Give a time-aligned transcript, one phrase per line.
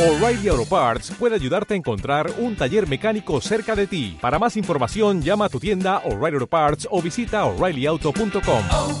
[0.00, 4.16] O'Reilly Auto Parts puede ayudarte a encontrar un taller mecánico cerca de ti.
[4.18, 8.62] Para más información, llama a tu tienda O'Reilly Auto Parts o visita oreillyauto.com.
[8.72, 8.98] oh,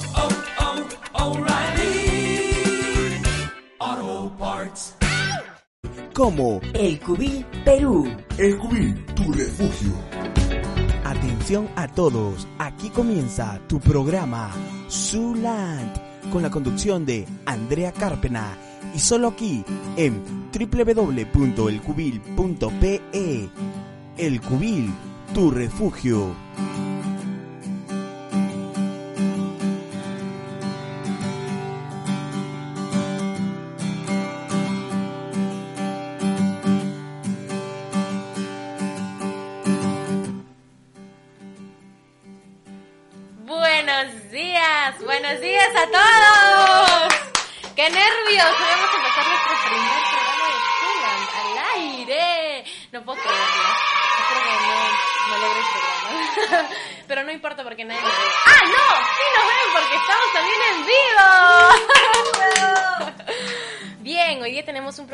[3.78, 4.94] oh, Parts.
[6.14, 8.06] como El Cubil Perú.
[8.36, 9.92] El Cubil, tu refugio.
[11.04, 14.50] Atención a todos, aquí comienza tu programa
[14.90, 15.98] Zuland
[16.30, 19.64] con la conducción de Andrea Carpena y solo aquí
[19.96, 20.22] en
[20.52, 23.50] www.elcubil.pe.
[24.16, 24.90] El Cubil,
[25.34, 26.34] tu refugio.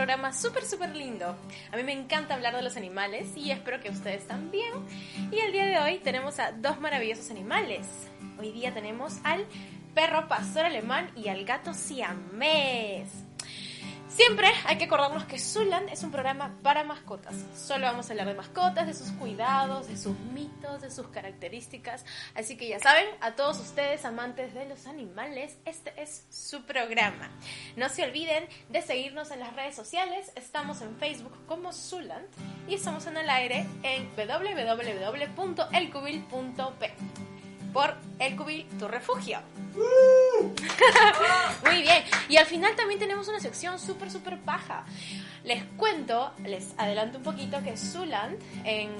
[0.06, 1.34] Programa súper, súper lindo.
[1.72, 4.72] A mí me encanta hablar de los animales y espero que ustedes también.
[5.32, 7.88] Y el día de hoy tenemos a dos maravillosos animales.
[8.38, 9.44] Hoy día tenemos al
[9.96, 13.25] perro pastor alemán y al gato siamés.
[14.17, 17.34] Siempre hay que acordarnos que Zuland es un programa para mascotas.
[17.55, 22.06] Solo vamos a hablar de mascotas, de sus cuidados, de sus mitos, de sus características.
[22.34, 27.31] Así que ya saben, a todos ustedes amantes de los animales, este es su programa.
[27.77, 30.33] No se olviden de seguirnos en las redes sociales.
[30.34, 32.27] Estamos en Facebook como Zuland
[32.69, 36.94] y estamos en el aire en www.elcubil.p
[37.75, 39.41] por El Cubil, tu refugio.
[41.64, 42.04] Muy bien.
[42.28, 44.84] Y al final también tenemos una sección súper, súper paja.
[45.44, 48.90] Les cuento, les adelanto un poquito que Zuland, en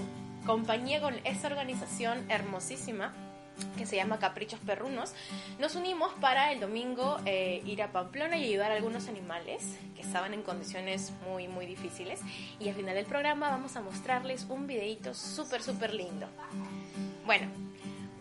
[0.47, 3.13] compañía con esta organización hermosísima,
[3.77, 5.13] que se llama Caprichos Perrunos,
[5.59, 9.63] nos unimos para el domingo eh, ir a Pamplona y ayudar a algunos animales
[9.95, 12.21] que estaban en condiciones muy, muy difíciles.
[12.61, 16.27] Y al final del programa vamos a mostrarles un videito súper, súper lindo.
[17.25, 17.49] Bueno,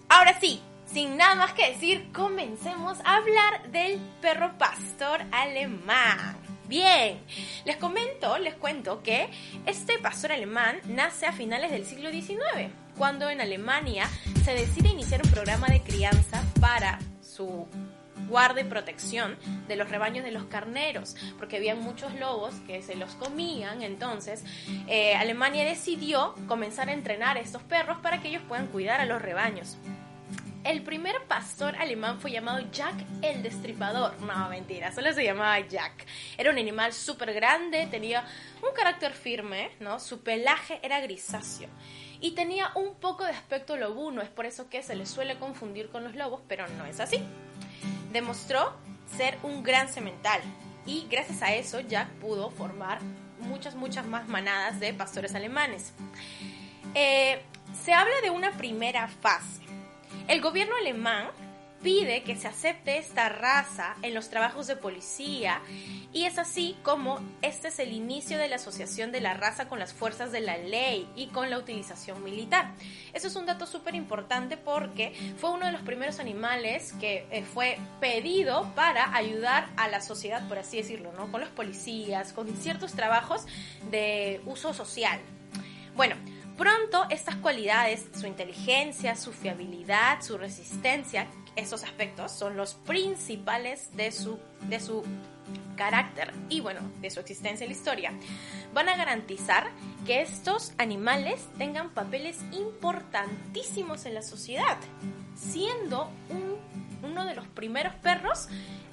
[0.09, 6.37] ahora sí, sin nada más que decir, comencemos a hablar del perro pastor alemán.
[6.67, 7.19] Bien,
[7.63, 9.29] les comento, les cuento que
[9.67, 14.09] este pastor alemán nace a finales del siglo XIX, cuando en Alemania
[14.43, 17.67] se decide iniciar un programa de crianza para su
[18.27, 22.95] guarda y protección de los rebaños de los carneros, porque habían muchos lobos que se
[22.95, 24.43] los comían, entonces
[24.87, 29.05] eh, Alemania decidió comenzar a entrenar a estos perros para que ellos puedan cuidar a
[29.05, 29.77] los rebaños.
[30.65, 34.19] El primer pastor alemán fue llamado Jack el Destripador.
[34.21, 36.07] No, mentira, solo se llamaba Jack.
[36.39, 38.25] Era un animal súper grande, tenía
[38.63, 39.99] un carácter firme, ¿no?
[39.99, 41.69] Su pelaje era grisáceo.
[42.19, 45.89] Y tenía un poco de aspecto lobuno, es por eso que se le suele confundir
[45.89, 47.21] con los lobos, pero no es así.
[48.11, 48.75] Demostró
[49.15, 50.41] ser un gran semental
[50.87, 53.01] y gracias a eso Jack pudo formar
[53.39, 55.93] muchas, muchas más manadas de pastores alemanes.
[56.95, 57.39] Eh,
[57.83, 59.65] se habla de una primera fase.
[60.27, 61.27] El gobierno alemán
[61.83, 65.61] pide que se acepte esta raza en los trabajos de policía
[66.11, 69.77] y es así como este es el inicio de la asociación de la raza con
[69.77, 72.71] las fuerzas de la ley y con la utilización militar.
[73.13, 77.43] Eso es un dato súper importante porque fue uno de los primeros animales que eh,
[77.43, 81.31] fue pedido para ayudar a la sociedad, por así decirlo, ¿no?
[81.31, 83.45] Con los policías, con ciertos trabajos
[83.91, 85.19] de uso social.
[85.95, 86.15] Bueno,
[86.57, 94.11] Pronto estas cualidades, su inteligencia, su fiabilidad, su resistencia, esos aspectos son los principales de
[94.11, 94.39] su,
[94.69, 95.03] de su
[95.75, 98.13] carácter y bueno, de su existencia en la historia,
[98.73, 99.69] van a garantizar
[100.05, 104.77] que estos animales tengan papeles importantísimos en la sociedad,
[105.35, 106.54] siendo un,
[107.15, 108.49] uno de los primeros perros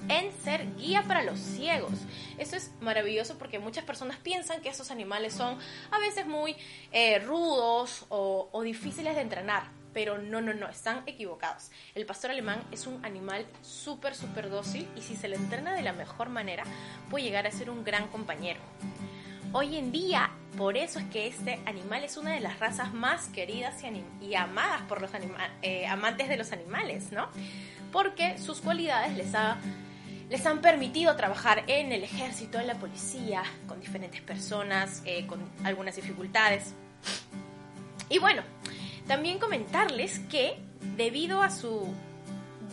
[0.07, 1.91] en ser guía para los ciegos.
[2.37, 5.57] Eso es maravilloso porque muchas personas piensan que esos animales son
[5.91, 6.55] a veces muy
[6.93, 9.63] eh, rudos o, difíciles de entrenar.
[9.93, 11.69] Pero no, no, no, están equivocados.
[11.93, 15.83] El pastor alemán es un animal súper, súper dócil y si se le entrena de
[15.83, 16.63] la mejor manera
[17.11, 18.59] puede llegar a ser un gran compañero.
[19.51, 23.27] Hoy en día, por eso es que este animal es una de las razas más
[23.27, 23.75] queridas
[24.19, 25.11] y, amadas por los
[25.61, 27.29] eh, amantes de los animales, ¿no?
[27.93, 29.57] Porque sus cualidades les, ha-
[30.29, 35.39] les han permitido trabajar en el ejército, en la policía, con diferentes personas, eh, con
[35.63, 36.73] algunas dificultades.
[38.09, 38.41] Y bueno,
[39.07, 40.57] también comentarles que
[40.97, 41.87] debido a su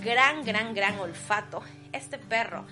[0.03, 1.63] gran, gran, gran olfato,
[1.93, 2.65] este perro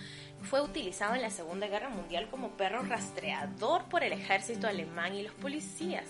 [0.43, 5.23] fue utilizado en la Segunda Guerra Mundial como perro rastreador por el ejército alemán y
[5.25, 6.05] los policías.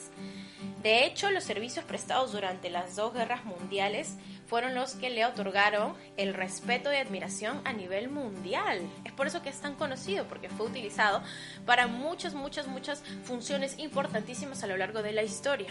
[0.82, 4.17] De hecho, los servicios prestados durante las dos guerras mundiales
[4.48, 8.80] fueron los que le otorgaron el respeto y admiración a nivel mundial.
[9.04, 11.22] Es por eso que es tan conocido, porque fue utilizado
[11.66, 15.68] para muchas, muchas, muchas funciones importantísimas a lo largo de la historia.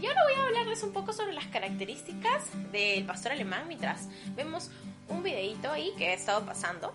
[0.00, 4.70] Y ahora voy a hablarles un poco sobre las características del pastor alemán mientras vemos
[5.08, 6.94] un videito ahí que he estado pasando.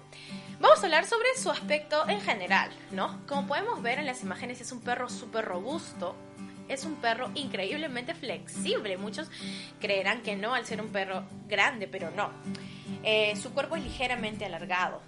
[0.59, 3.19] Vamos a hablar sobre su aspecto en general, ¿no?
[3.27, 6.15] Como podemos ver en las imágenes es un perro súper robusto,
[6.67, 8.97] es un perro increíblemente flexible.
[8.97, 9.29] Muchos
[9.79, 12.31] creerán que no al ser un perro grande, pero no.
[13.03, 15.01] Eh, su cuerpo es ligeramente alargado.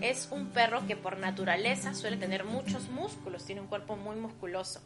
[0.00, 4.80] Es un perro que por naturaleza suele tener muchos músculos, tiene un cuerpo muy musculoso.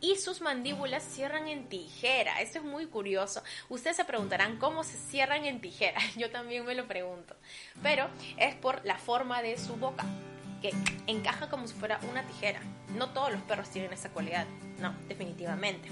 [0.00, 2.40] Y sus mandíbulas cierran en tijera.
[2.40, 3.42] Esto es muy curioso.
[3.68, 6.00] Ustedes se preguntarán cómo se cierran en tijera.
[6.16, 7.36] Yo también me lo pregunto.
[7.82, 10.06] Pero es por la forma de su boca
[10.60, 10.72] que
[11.06, 12.60] encaja como si fuera una tijera.
[12.96, 14.46] No todos los perros tienen esa cualidad,
[14.80, 15.88] no, definitivamente.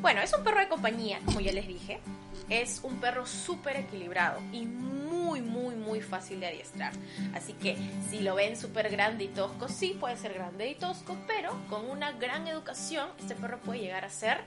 [0.00, 2.00] Bueno, es un perro de compañía, como ya les dije.
[2.48, 6.92] Es un perro súper equilibrado y muy, muy, muy fácil de adiestrar.
[7.34, 7.76] Así que
[8.08, 11.88] si lo ven súper grande y tosco, sí puede ser grande y tosco, pero con
[11.88, 14.44] una gran educación, este perro puede llegar a ser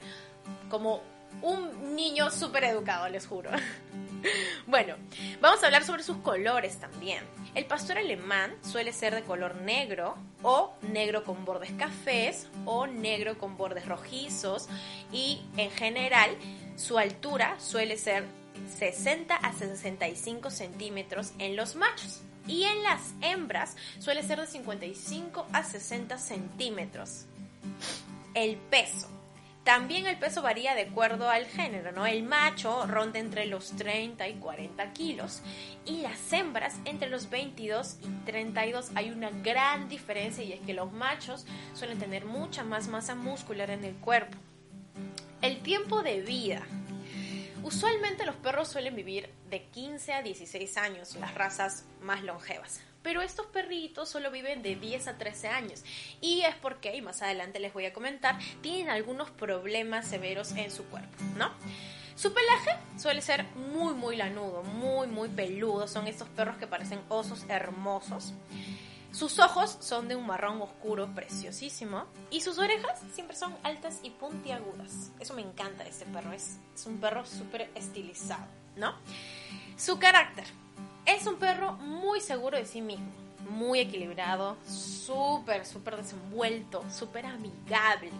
[0.69, 1.01] como
[1.41, 3.49] un niño súper educado, les juro.
[4.67, 4.95] bueno,
[5.41, 7.23] vamos a hablar sobre sus colores también.
[7.55, 13.37] El pastor alemán suele ser de color negro o negro con bordes cafés o negro
[13.37, 14.69] con bordes rojizos
[15.11, 16.29] y en general
[16.75, 18.23] su altura suele ser
[18.77, 25.47] 60 a 65 centímetros en los machos y en las hembras suele ser de 55
[25.51, 27.25] a 60 centímetros.
[28.33, 29.18] El peso.
[29.69, 32.07] También el peso varía de acuerdo al género, ¿no?
[32.07, 35.43] El macho ronda entre los 30 y 40 kilos
[35.85, 38.89] y las hembras entre los 22 y 32.
[38.95, 41.45] Hay una gran diferencia y es que los machos
[41.75, 44.35] suelen tener mucha más masa muscular en el cuerpo.
[45.43, 46.63] El tiempo de vida.
[47.61, 52.81] Usualmente los perros suelen vivir de 15 a 16 años, las razas más longevas.
[53.01, 55.83] Pero estos perritos solo viven de 10 a 13 años.
[56.21, 60.69] Y es porque, y más adelante les voy a comentar, tienen algunos problemas severos en
[60.71, 61.51] su cuerpo, ¿no?
[62.15, 65.87] Su pelaje suele ser muy, muy lanudo, muy, muy peludo.
[65.87, 68.33] Son estos perros que parecen osos hermosos.
[69.11, 74.11] Sus ojos son de un marrón oscuro preciosísimo y sus orejas siempre son altas y
[74.11, 75.11] puntiagudas.
[75.19, 78.45] Eso me encanta de este perro, es, es un perro súper estilizado,
[78.75, 78.93] ¿no?
[79.77, 80.45] Su carácter.
[81.05, 83.11] Es un perro muy seguro de sí mismo,
[83.49, 88.11] muy equilibrado, súper, súper desenvuelto, súper amigable,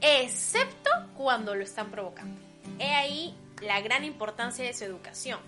[0.00, 2.40] excepto cuando lo están provocando.
[2.78, 5.38] He ahí la gran importancia de su educación,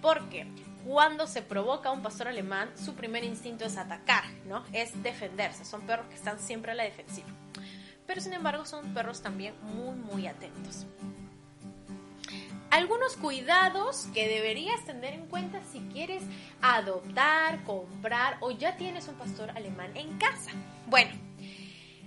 [0.00, 0.46] porque
[0.86, 4.64] cuando se provoca a un pastor alemán, su primer instinto es atacar, ¿no?
[4.72, 5.64] Es defenderse.
[5.64, 7.26] Son perros que están siempre a la defensiva.
[8.06, 10.86] Pero sin embargo son perros también muy, muy atentos.
[12.70, 16.22] Algunos cuidados que deberías tener en cuenta si quieres
[16.60, 20.50] adoptar, comprar o ya tienes un pastor alemán en casa.
[20.86, 21.12] Bueno,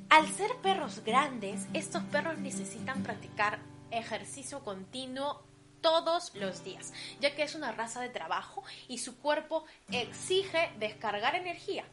[0.10, 3.60] al ser perros grandes, estos perros necesitan practicar
[3.92, 5.44] ejercicio continuo
[5.82, 11.36] todos los días, ya que es una raza de trabajo y su cuerpo exige descargar
[11.36, 11.86] energía.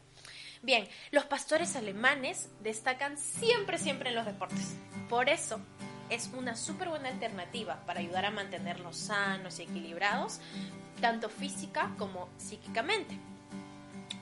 [0.61, 4.75] Bien, los pastores alemanes destacan siempre, siempre en los deportes.
[5.09, 5.61] Por eso
[6.09, 10.39] es una súper buena alternativa para ayudar a mantenerlos sanos y equilibrados,
[11.01, 13.17] tanto física como psíquicamente.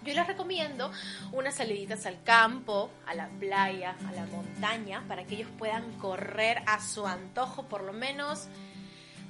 [0.04, 0.92] Yo les recomiendo
[1.32, 6.62] unas saliditas al campo, a la playa, a la montaña, para que ellos puedan correr
[6.68, 8.48] a su antojo por lo menos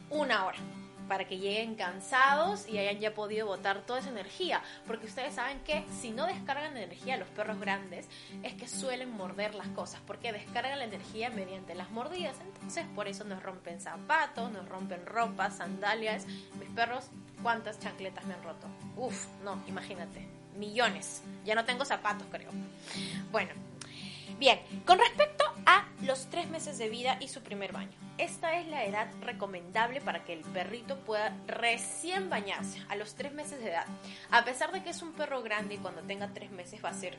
[0.10, 0.60] una hora
[1.08, 4.62] para que lleguen cansados y hayan ya podido botar toda esa energía.
[4.88, 8.08] Porque ustedes saben que si no descargan energía los perros grandes,
[8.44, 12.36] es que suelen morder las cosas, porque descargan la energía mediante las mordidas.
[12.42, 16.26] Entonces, por eso nos rompen zapatos, nos rompen ropa, sandalias.
[16.60, 17.06] Mis perros,
[17.42, 18.68] ¿cuántas chancletas me han roto?
[18.96, 21.22] Uf, no, imagínate, millones.
[21.46, 22.52] Ya no tengo zapatos, creo.
[23.32, 23.52] Bueno,
[24.40, 27.98] bien, con respecto a los tres meses de vida y su primer baño.
[28.18, 33.34] Esta es la edad recomendable para que el perrito pueda recién bañarse, a los tres
[33.34, 33.86] meses de edad.
[34.32, 36.94] A pesar de que es un perro grande y cuando tenga tres meses va a
[36.94, 37.18] ser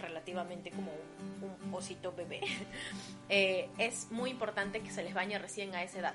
[0.00, 2.40] relativamente como un, un osito bebé,
[3.28, 6.14] eh, es muy importante que se les bañe recién a esa edad.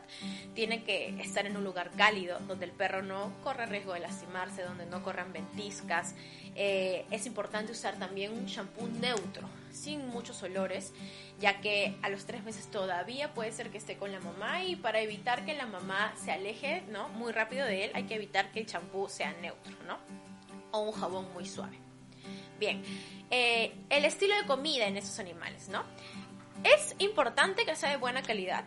[0.54, 4.62] Tiene que estar en un lugar cálido, donde el perro no corre riesgo de lastimarse,
[4.62, 6.16] donde no corran ventiscas.
[6.56, 10.94] Eh, es importante usar también un shampoo neutro, sin muchos olores,
[11.40, 14.76] ya que a los tres meses todavía puede ser que esté con la mamá y
[14.76, 17.10] para evitar que la mamá se aleje ¿no?
[17.10, 19.98] muy rápido de él hay que evitar que el champú sea neutro, ¿no?
[20.72, 21.78] o un jabón muy suave.
[22.60, 22.84] Bien,
[23.30, 25.84] eh, el estilo de comida en esos animales, ¿no?
[26.64, 28.66] Es importante que sea de buena calidad.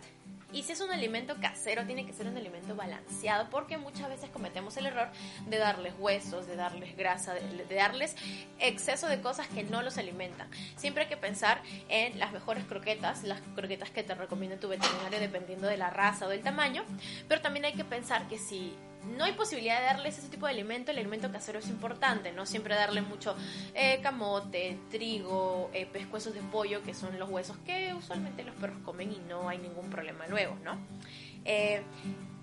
[0.56, 4.30] Y si es un alimento casero, tiene que ser un alimento balanceado, porque muchas veces
[4.30, 5.08] cometemos el error
[5.46, 8.16] de darles huesos, de darles grasa, de, darles
[8.58, 10.48] exceso de cosas que no los alimentan.
[10.76, 11.60] Siempre hay que pensar
[11.90, 16.24] en las mejores croquetas, las croquetas que te recomienda tu veterinario dependiendo de la raza
[16.24, 16.86] o del tamaño,
[17.28, 18.74] pero también hay que pensar que si
[19.16, 22.46] no hay posibilidad de darles ese tipo de alimento, el alimento casero es importante, no
[22.46, 23.36] siempre darle mucho
[23.74, 28.78] eh, camote, trigo, eh, pescuezos de pollo, que son los huesos que usualmente los perros
[28.84, 30.78] comen y no hay ningún problema luego, ¿no?
[31.44, 31.82] Eh,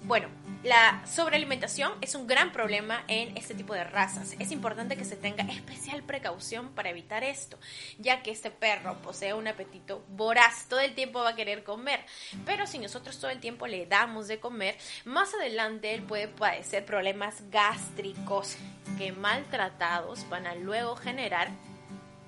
[0.06, 0.28] bueno,
[0.64, 4.36] la sobrealimentación es un gran problema en este tipo de razas.
[4.40, 7.58] Es importante que se tenga especial precaución para evitar esto,
[8.00, 12.06] ya que este perro posee un apetito voraz, todo el tiempo va a querer comer.
[12.46, 16.86] Pero si nosotros todo el tiempo le damos de comer, más adelante él puede padecer
[16.86, 18.56] problemas gástricos
[18.98, 21.50] que maltratados van a luego generar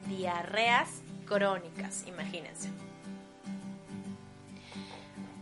[0.07, 2.69] diarreas crónicas, imagínense.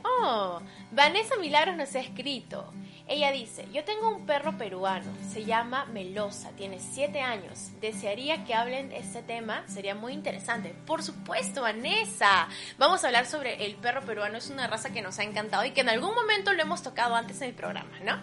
[0.04, 0.60] Oh,
[0.92, 2.72] Vanessa Milagros nos ha escrito.
[3.08, 7.72] Ella dice, yo tengo un perro peruano, se llama Melosa, tiene 7 años.
[7.82, 10.74] Desearía que hablen de este tema, sería muy interesante.
[10.86, 12.48] Por supuesto, Vanessa.
[12.78, 15.72] Vamos a hablar sobre el perro peruano, es una raza que nos ha encantado y
[15.72, 18.18] que en algún momento lo hemos tocado antes en el programa, ¿no?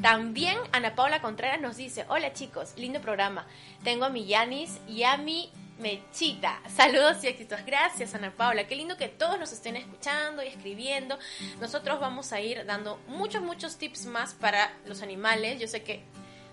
[0.00, 3.46] También Ana Paula Contreras nos dice, hola chicos, lindo programa.
[3.82, 6.60] Tengo a mi Yanis y a mi Mechita.
[6.74, 7.60] Saludos y éxitos.
[7.64, 8.66] Gracias, Ana Paula.
[8.66, 11.18] Qué lindo que todos nos estén escuchando y escribiendo.
[11.60, 15.60] Nosotros vamos a ir dando muchos, muchos tips más para los animales.
[15.60, 16.02] Yo sé que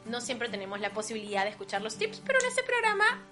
[0.05, 3.23] no siempre tenemos la posibilidad de escuchar los tips, pero en este programa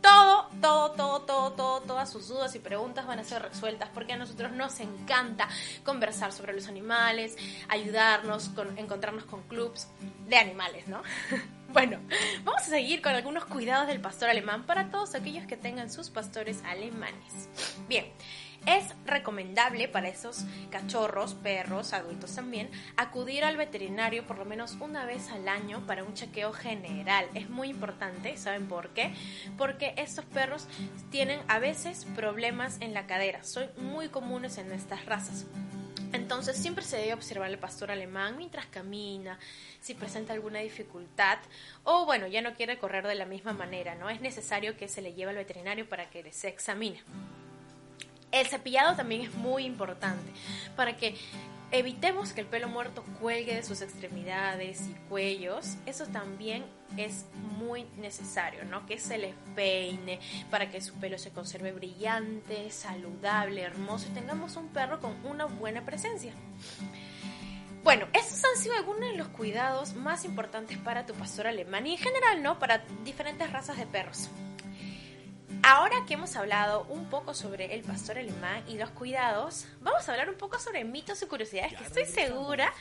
[0.00, 4.12] todo, todo, todo, todo, todo, todas sus dudas y preguntas van a ser resueltas porque
[4.12, 5.48] a nosotros nos encanta
[5.84, 7.36] conversar sobre los animales,
[7.68, 9.88] ayudarnos, con, encontrarnos con clubs
[10.26, 11.02] de animales, ¿no?
[11.72, 11.98] bueno,
[12.44, 16.10] vamos a seguir con algunos cuidados del pastor alemán para todos aquellos que tengan sus
[16.10, 17.48] pastores alemanes.
[17.88, 18.06] Bien.
[18.66, 25.06] Es recomendable para esos cachorros, perros, adultos también, acudir al veterinario por lo menos una
[25.06, 27.26] vez al año para un chequeo general.
[27.34, 29.12] Es muy importante, ¿saben por qué?
[29.56, 30.68] Porque estos perros
[31.10, 33.42] tienen a veces problemas en la cadera.
[33.44, 35.46] Son muy comunes en estas razas.
[36.12, 39.38] Entonces siempre se debe observar al pastor alemán mientras camina,
[39.80, 41.38] si presenta alguna dificultad
[41.84, 44.10] o bueno, ya no quiere correr de la misma manera, ¿no?
[44.10, 47.00] Es necesario que se le lleve al veterinario para que se examine.
[48.32, 50.30] El cepillado también es muy importante
[50.76, 51.16] para que
[51.72, 55.76] evitemos que el pelo muerto cuelgue de sus extremidades y cuellos.
[55.86, 56.64] Eso también
[56.96, 57.26] es
[57.58, 58.86] muy necesario, ¿no?
[58.86, 60.20] Que se les peine
[60.50, 65.46] para que su pelo se conserve brillante, saludable, hermoso y tengamos un perro con una
[65.46, 66.32] buena presencia.
[67.82, 71.92] Bueno, estos han sido algunos de los cuidados más importantes para tu pastor alemán y
[71.92, 72.58] en general, ¿no?
[72.58, 74.28] Para diferentes razas de perros.
[75.62, 80.12] Ahora que hemos hablado un poco sobre el pastor alemán y los cuidados, vamos a
[80.12, 82.72] hablar un poco sobre mitos y curiosidades que estoy segura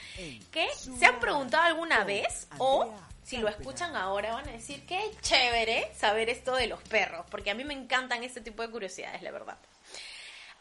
[0.51, 2.93] que se han preguntado alguna vez o
[3.23, 7.51] si lo escuchan ahora van a decir qué chévere saber esto de los perros, porque
[7.51, 9.57] a mí me encantan este tipo de curiosidades, la verdad.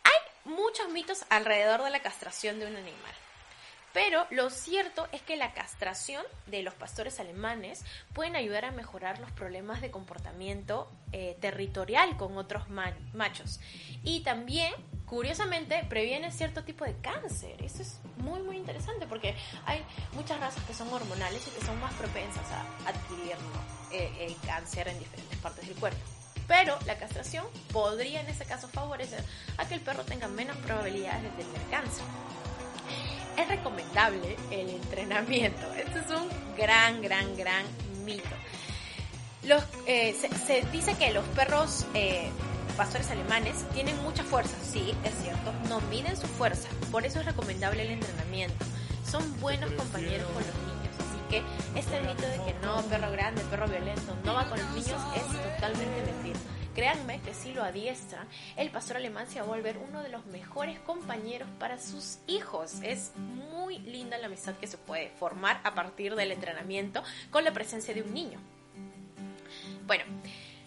[0.02, 3.14] Hay muchos mitos alrededor de la castración de un animal.
[3.92, 9.18] Pero lo cierto es que la castración de los pastores alemanes pueden ayudar a mejorar
[9.18, 13.61] los problemas de comportamiento eh, territorial con otros machos.
[14.04, 14.73] Y también,
[15.07, 17.62] curiosamente, previene cierto tipo de cáncer.
[17.62, 21.80] Eso es muy, muy interesante porque hay muchas razas que son hormonales y que son
[21.80, 23.37] más propensas a adquirir
[23.90, 26.00] eh, el cáncer en diferentes partes del cuerpo
[26.47, 29.23] pero la castración podría en ese caso favorecer
[29.59, 32.04] a que el perro tenga menos probabilidades de tener cáncer
[33.38, 35.73] es recomendable el entrenamiento.
[35.75, 37.64] Esto es un gran, gran, gran
[38.04, 38.28] mito.
[39.45, 42.28] Los, eh, se, dice que los perros eh,
[42.76, 47.26] pastores alemanes tienen mucha fuerza, sí, es cierto, no miden su fuerza, por eso es
[47.26, 48.64] recomendable el entrenamiento.
[49.09, 53.42] Son buenos compañeros con los niños, así que este mito de que no, perro grande,
[53.50, 56.38] perro violento, no va con los niños es totalmente mentira.
[56.78, 60.25] Créanme que si lo adiestran, el pastor alemán se va a volver uno de los
[60.26, 62.75] mejores compañeros para sus hijos.
[62.85, 67.52] Es muy linda la amistad que se puede formar a partir del entrenamiento con la
[67.52, 68.38] presencia de un niño.
[69.88, 70.04] Bueno,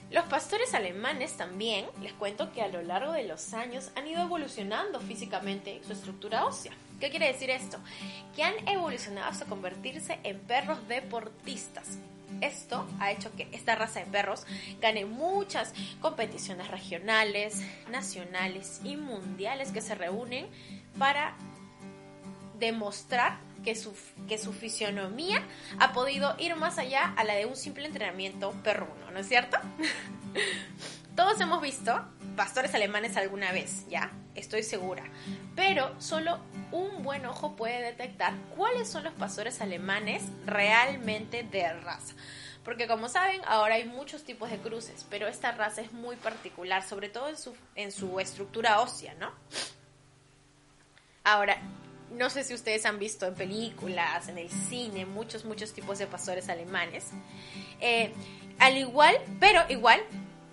[0.09, 4.21] los pastores alemanes también, les cuento que a lo largo de los años han ido
[4.21, 6.73] evolucionando físicamente su estructura ósea.
[6.99, 7.77] ¿Qué quiere decir esto?
[8.35, 11.99] Que han evolucionado hasta convertirse en perros deportistas.
[12.39, 14.45] Esto ha hecho que esta raza de perros
[14.79, 20.47] gane muchas competiciones regionales, nacionales y mundiales que se reúnen
[20.97, 21.35] para
[22.59, 23.93] demostrar que su,
[24.27, 25.43] que su fisionomía
[25.79, 29.57] ha podido ir más allá a la de un simple entrenamiento perruno, ¿no es cierto?
[31.15, 35.03] Todos hemos visto pastores alemanes alguna vez, ya, estoy segura.
[35.55, 36.39] Pero solo
[36.71, 42.15] un buen ojo puede detectar cuáles son los pastores alemanes realmente de raza.
[42.63, 46.83] Porque como saben, ahora hay muchos tipos de cruces, pero esta raza es muy particular,
[46.83, 49.31] sobre todo en su, en su estructura ósea, ¿no?
[51.23, 51.57] Ahora,
[52.11, 56.07] no sé si ustedes han visto en películas, en el cine, muchos, muchos tipos de
[56.07, 57.11] pastores alemanes.
[57.79, 58.13] Eh,
[58.59, 60.01] al igual, pero igual,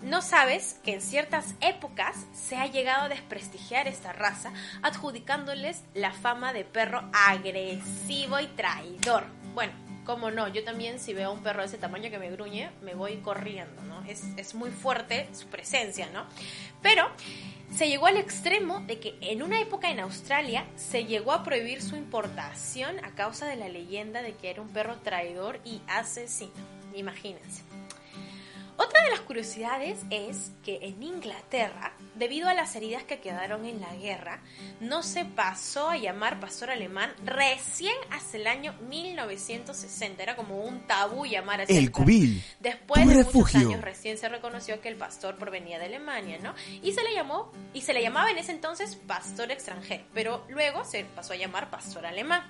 [0.02, 4.52] no sabes que en ciertas épocas se ha llegado a desprestigiar esta raza,
[4.82, 9.24] adjudicándoles la fama de perro agresivo y traidor.
[9.54, 9.72] Bueno,
[10.04, 12.70] como no, yo también si veo a un perro de ese tamaño que me gruñe,
[12.80, 14.02] me voy corriendo, ¿no?
[14.04, 16.24] Es, es muy fuerte su presencia, ¿no?
[16.80, 17.08] Pero
[17.74, 21.82] se llegó al extremo de que en una época en Australia se llegó a prohibir
[21.82, 26.52] su importación a causa de la leyenda de que era un perro traidor y asesino.
[26.94, 27.62] Imagínense.
[28.80, 33.80] Otra de las curiosidades es que en Inglaterra, debido a las heridas que quedaron en
[33.80, 34.40] la guerra,
[34.78, 40.22] no se pasó a llamar pastor alemán recién hasta el año 1960.
[40.22, 41.76] Era como un tabú llamar así.
[41.76, 43.58] El cubil, Después de refugio.
[43.58, 46.54] muchos años recién se reconoció que el pastor provenía de Alemania, ¿no?
[46.80, 50.84] Y se le llamó y se le llamaba en ese entonces pastor extranjero, pero luego
[50.84, 52.44] se pasó a llamar pastor alemán.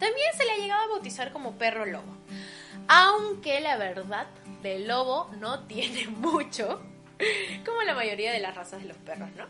[0.00, 2.16] También se le ha llegado a bautizar como perro lobo.
[2.88, 4.26] Aunque la verdad
[4.62, 6.82] del lobo no tiene mucho,
[7.64, 9.44] como la mayoría de las razas de los perros, ¿no?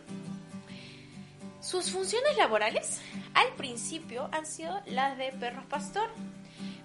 [1.60, 3.00] Sus funciones laborales
[3.34, 6.08] al principio han sido las de perros pastor,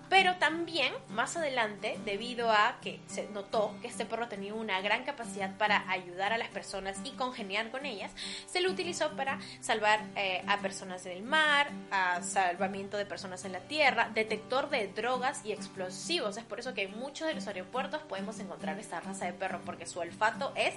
[0.10, 5.04] pero también más adelante, debido a que se notó que este perro tenía una gran
[5.04, 8.12] capacidad para ayudar a las personas y congeniar con ellas,
[8.46, 13.46] se lo utilizó para salvar eh, a personas en el mar, a salvamiento de personas
[13.46, 16.38] en la tierra, detector de drogas y explosivos.
[16.38, 19.62] Es por eso que en muchos de los aeropuertos podemos encontrar esta raza de perro,
[19.66, 20.76] porque su olfato es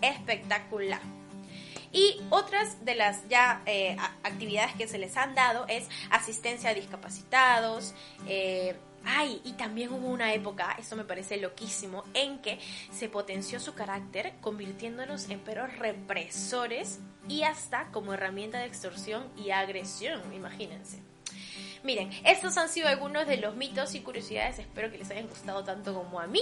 [0.00, 1.00] espectacular.
[1.94, 6.74] Y otras de las ya eh, actividades que se les han dado es asistencia a
[6.74, 7.94] discapacitados.
[8.26, 12.58] eh, ay, y también hubo una época, esto me parece loquísimo, en que
[12.90, 19.50] se potenció su carácter convirtiéndolos en perros represores y hasta como herramienta de extorsión y
[19.50, 21.13] agresión, imagínense.
[21.84, 25.64] Miren, estos han sido algunos de los mitos y curiosidades, espero que les hayan gustado
[25.64, 26.40] tanto como a mí.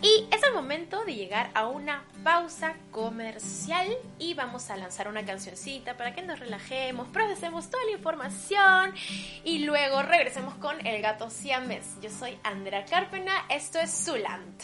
[0.00, 3.88] Y es el momento de llegar a una pausa comercial
[4.20, 8.94] y vamos a lanzar una cancioncita para que nos relajemos, procesemos toda la información
[9.42, 11.96] y luego regresemos con el gato siames.
[12.00, 14.62] Yo soy Andrea Carpena, esto es Zulant.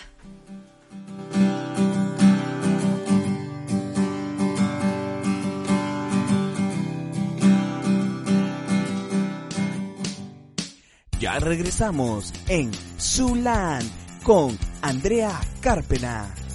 [11.27, 13.83] Ya regresamos en Zuland
[14.23, 16.46] con Andrea Carpena.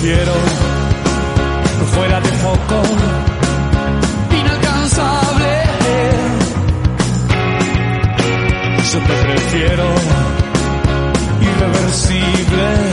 [0.00, 0.32] Prefiero
[1.92, 2.82] fuera de foco,
[4.30, 5.62] inalcanzable.
[8.92, 9.84] Yo te prefiero
[11.42, 12.89] irreversible,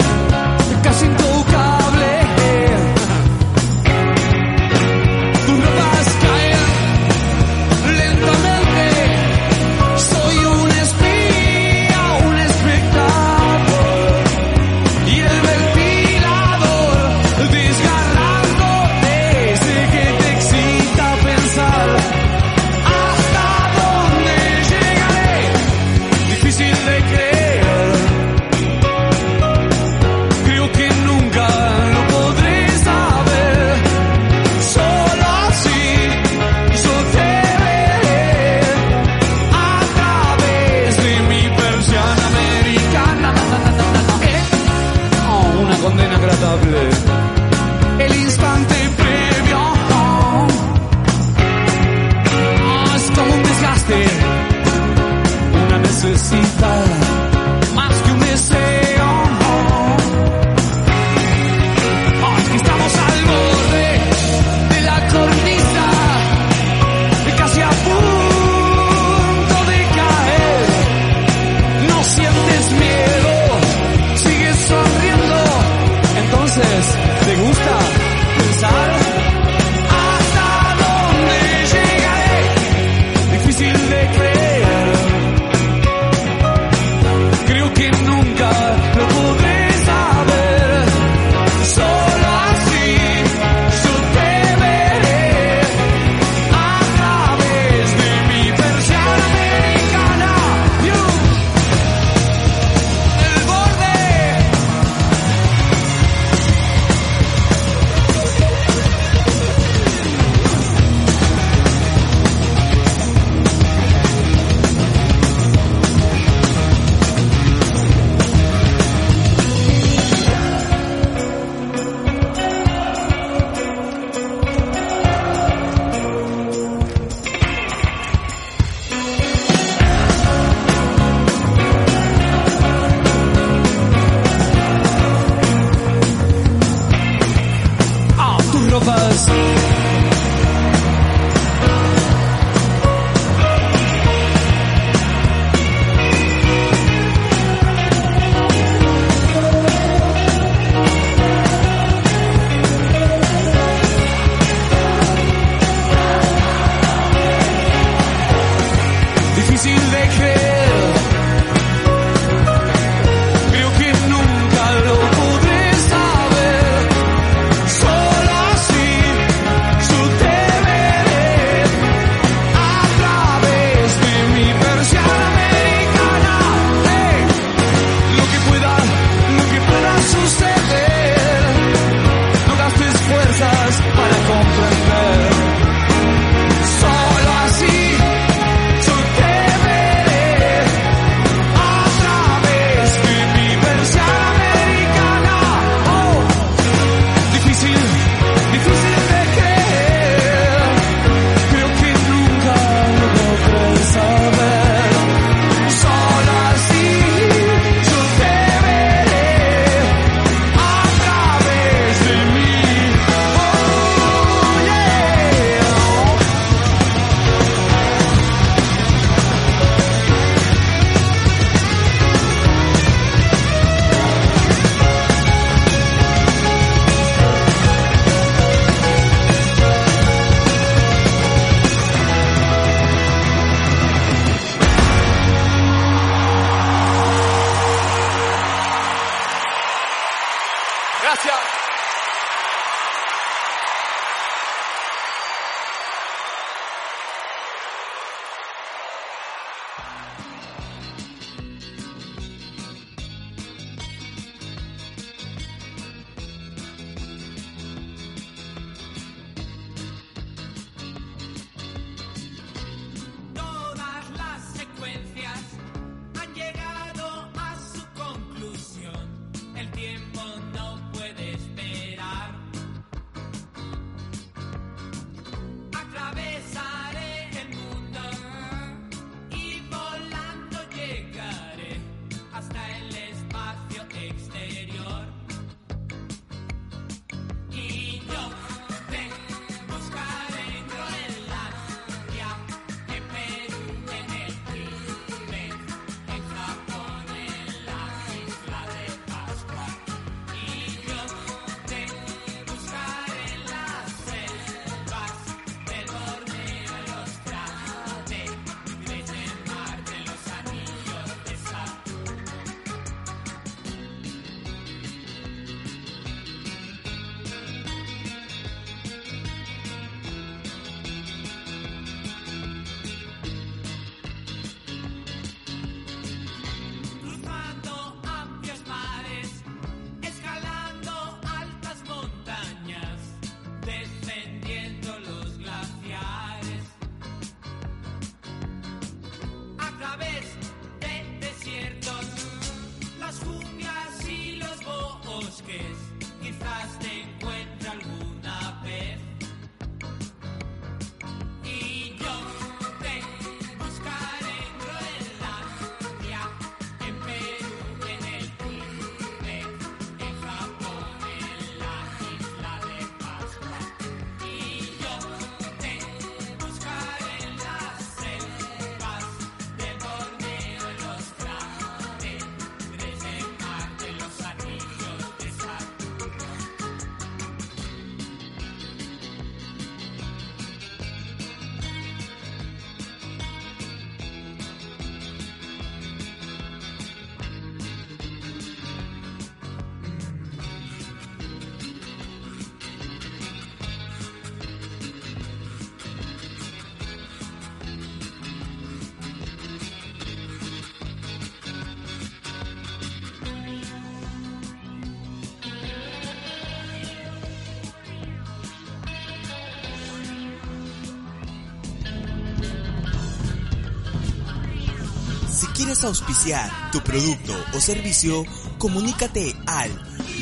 [415.57, 418.23] quieres auspiciar tu producto o servicio,
[418.59, 419.71] comunícate al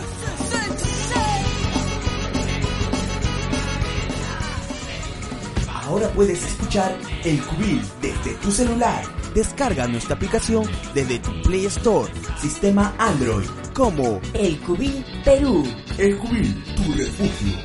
[5.89, 9.03] Ahora puedes escuchar El Cubil desde tu celular.
[9.33, 15.65] Descarga nuestra aplicación desde tu Play Store, sistema Android, como El Cubil Perú.
[15.97, 17.57] El Cubil, tu refugio.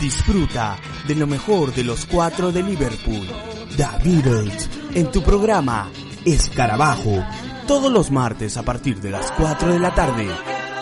[0.00, 0.76] Disfruta
[1.06, 3.28] de lo mejor de los cuatro de Liverpool,
[3.76, 5.92] The Beatles, en tu programa
[6.24, 7.24] Escarabajo,
[7.68, 10.26] todos los martes a partir de las 4 de la tarde,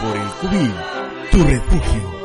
[0.01, 0.75] por El Cubil,
[1.31, 2.22] tu refugio.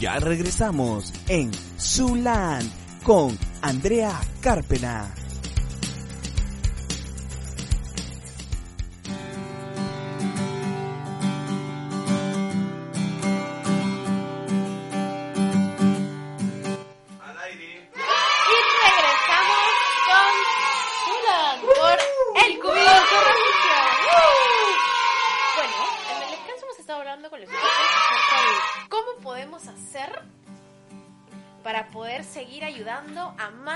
[0.00, 2.70] Ya regresamos en Zuland
[3.02, 5.12] con Andrea Carpena.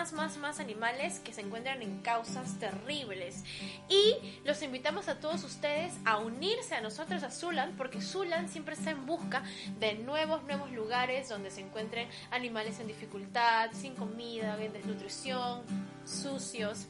[0.02, 3.44] Más, más, más animales que se encuentran en causas terribles.
[3.88, 8.74] Y los invitamos a todos ustedes a unirse a nosotros a Zulan, porque Zulan siempre
[8.74, 9.44] está en busca
[9.78, 15.62] de nuevos, nuevos lugares donde se encuentren animales en dificultad, sin comida, en desnutrición,
[16.04, 16.88] sucios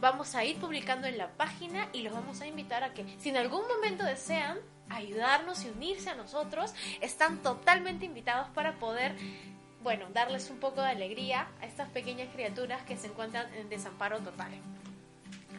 [0.00, 3.28] vamos a ir publicando en la página y los vamos a invitar a que si
[3.28, 4.58] en algún momento desean
[4.88, 9.16] ayudarnos y unirse a nosotros, están totalmente invitados para poder,
[9.82, 14.18] bueno, darles un poco de alegría a estas pequeñas criaturas que se encuentran en desamparo
[14.20, 14.52] total.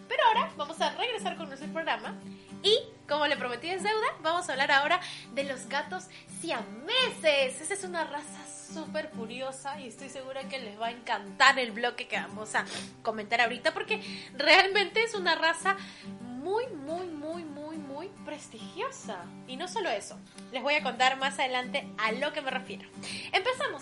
[0.08, 2.16] Pero ahora vamos a regresar con nuestro programa
[2.62, 5.00] Y como le prometí es deuda, vamos a hablar ahora
[5.34, 6.08] de los gatos
[6.42, 7.62] siameses.
[7.62, 8.40] Esa es una raza
[8.74, 12.66] súper curiosa y estoy segura que les va a encantar el bloque que vamos a
[13.02, 14.02] comentar ahorita porque
[14.36, 15.78] realmente es una raza
[16.22, 17.44] muy, muy, muy, muy,
[18.26, 19.26] prestigiosa.
[19.48, 20.18] Y no solo eso,
[20.52, 22.88] les voy a contar más adelante a lo que me refiero.
[23.32, 23.82] Empezamos.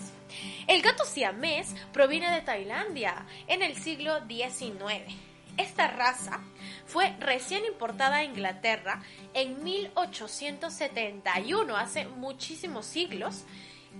[0.68, 5.14] El gato siamés proviene de Tailandia en el siglo XIX.
[5.58, 6.40] Esta raza
[6.86, 9.02] fue recién importada a Inglaterra
[9.34, 13.44] en 1871, hace muchísimos siglos,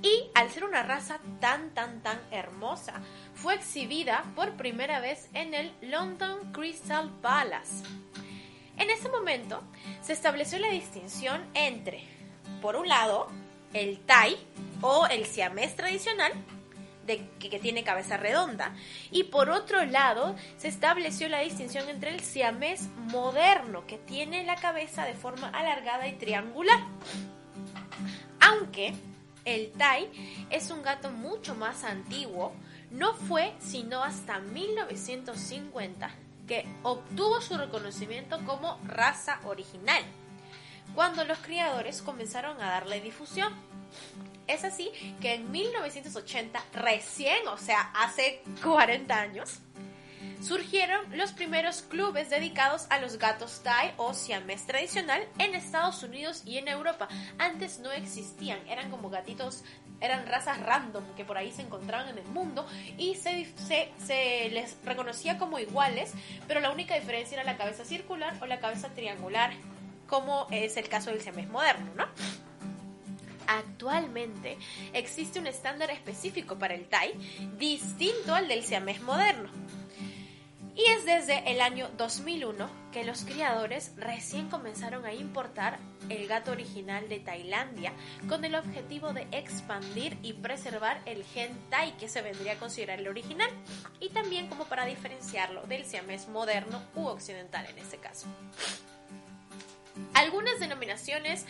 [0.02, 3.02] y al ser una raza tan, tan, tan hermosa,
[3.36, 7.84] fue exhibida por primera vez en el London Crystal Palace.
[8.78, 9.62] En ese momento
[10.02, 12.04] se estableció la distinción entre,
[12.62, 13.28] por un lado,
[13.74, 14.38] el Thai
[14.82, 16.32] o el siamés tradicional,
[17.06, 18.76] de, que, tiene cabeza redonda,
[19.10, 24.56] y por otro lado se estableció la distinción entre el siamés moderno, que tiene la
[24.56, 26.80] cabeza de forma alargada y triangular.
[28.40, 28.94] Aunque
[29.46, 30.10] el Thai
[30.50, 32.54] es un gato mucho más antiguo,
[32.92, 36.12] no fue sino hasta 1950
[36.52, 40.04] que obtuvo su reconocimiento como raza original,
[40.94, 43.54] cuando los criadores comenzaron a darle difusión.
[44.48, 49.60] Es así que en 1980, recién, o sea, hace 40 años,
[50.42, 56.42] surgieron los primeros clubes dedicados a los gatos Thai o siamés tradicional en Estados Unidos
[56.46, 57.08] y en Europa.
[57.38, 59.64] Antes no existían, eran como gatitos,
[60.02, 62.66] eran razas random que por ahí se encontraban en el mundo
[62.98, 66.14] y se, se, se les reconocía como iguales,
[66.48, 69.52] pero la única diferencia era la cabeza circular o la cabeza triangular,
[70.08, 72.06] como es el caso del siamés moderno, ¿no?
[73.48, 74.58] Actualmente
[74.94, 77.14] existe un estándar específico para el Thai
[77.58, 79.50] distinto al del siamés moderno.
[80.76, 85.80] Y es desde el año 2001 que los criadores recién comenzaron a importar
[86.10, 87.94] el gato original de Tailandia
[88.30, 93.00] con el objetivo de expandir y preservar el gen Thai que se vendría a considerar
[93.00, 93.50] el original
[94.00, 98.28] y también como para diferenciarlo del siamés moderno u occidental en este caso.
[100.14, 101.46] Algunas denominaciones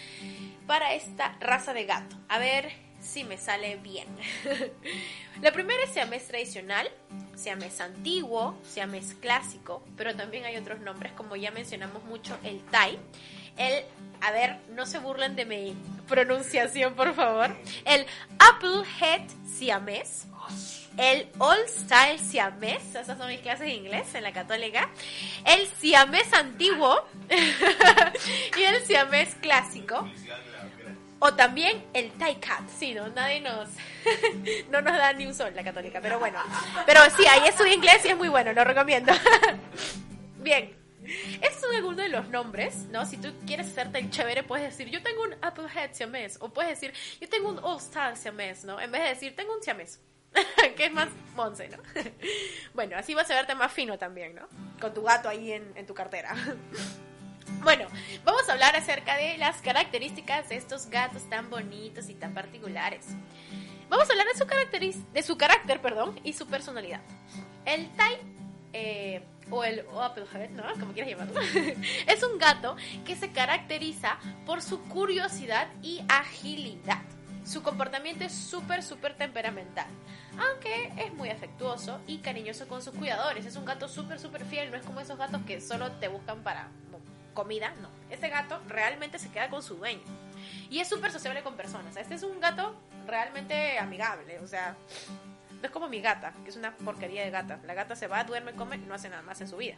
[0.66, 2.16] para esta raza de gato.
[2.28, 4.08] A ver si me sale bien.
[5.42, 6.90] La primera es siamés tradicional,
[7.36, 13.00] siamés antiguo, siamés clásico, pero también hay otros nombres, como ya mencionamos mucho, el Thai.
[13.58, 13.84] El,
[14.22, 15.76] a ver, no se burlen de mi
[16.08, 17.56] pronunciación, por favor.
[17.86, 18.06] El
[18.40, 20.28] Applehead siamés.
[20.98, 24.90] El All Style siamés, esas son mis clases de inglés en la católica.
[25.46, 27.06] El siamés antiguo
[28.58, 30.08] y el siamés clásico.
[31.24, 32.68] O también el Thai Cat.
[32.68, 33.70] Sí, no, nadie nos,
[34.72, 36.40] no nos da ni un sol la católica, pero bueno.
[36.88, 39.14] Pero sí, ahí estudio inglés y es muy bueno, lo recomiendo.
[40.40, 40.76] Bien.
[41.42, 43.06] Estos son algunos de los nombres, ¿no?
[43.06, 46.38] Si tú quieres hacerte el chévere, puedes decir, yo tengo un Applehead siamés.
[46.42, 48.82] O puedes decir, yo tengo un All Star siamés, ¿no?
[48.82, 50.00] En vez de decir, tengo un siamés.
[50.76, 51.78] que es más monse, ¿no?
[52.74, 54.48] bueno, así vas a verte más fino también, ¿no?
[54.80, 56.36] Con tu gato ahí en tu cartera.
[57.64, 57.86] Bueno,
[58.26, 63.06] vamos a hablar acerca de las características de estos gatos tan bonitos y tan particulares.
[63.88, 67.02] Vamos a hablar de su, de su carácter perdón, y su personalidad.
[67.66, 68.18] El Thai,
[68.74, 69.22] eh,
[69.52, 70.64] o el Applehead, ¿no?
[70.80, 71.40] Como quieras llamarlo,
[72.08, 77.04] es un gato que se caracteriza por su curiosidad y agilidad.
[77.46, 79.88] Su comportamiento es súper, súper temperamental,
[80.40, 83.46] aunque es muy afectuoso y cariñoso con sus cuidadores.
[83.46, 86.42] Es un gato súper, súper fiel, no es como esos gatos que solo te buscan
[86.42, 86.70] para
[87.34, 87.90] comida, no.
[88.10, 90.02] Este gato realmente se queda con su dueño.
[90.70, 91.96] Y es súper sociable con personas.
[91.98, 92.76] Este es un gato
[93.08, 94.76] realmente amigable, o sea,
[95.62, 97.60] no es como mi gata, que es una porquería de gata.
[97.66, 99.76] La gata se va, duerme, come, no hace nada más en su vida.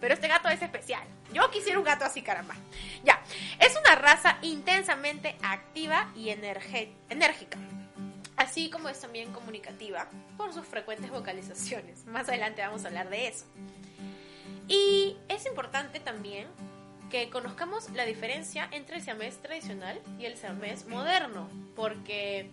[0.00, 1.04] Pero este gato es especial.
[1.32, 2.54] Yo quisiera un gato así, caramba.
[3.04, 3.22] Ya,
[3.58, 7.58] es una raza intensamente activa y enérgica.
[8.36, 12.06] Así como es también comunicativa por sus frecuentes vocalizaciones.
[12.06, 13.44] Más adelante vamos a hablar de eso.
[14.68, 16.48] Y es importante también
[17.10, 22.50] que conozcamos la diferencia entre el siamés tradicional y el siamés moderno, porque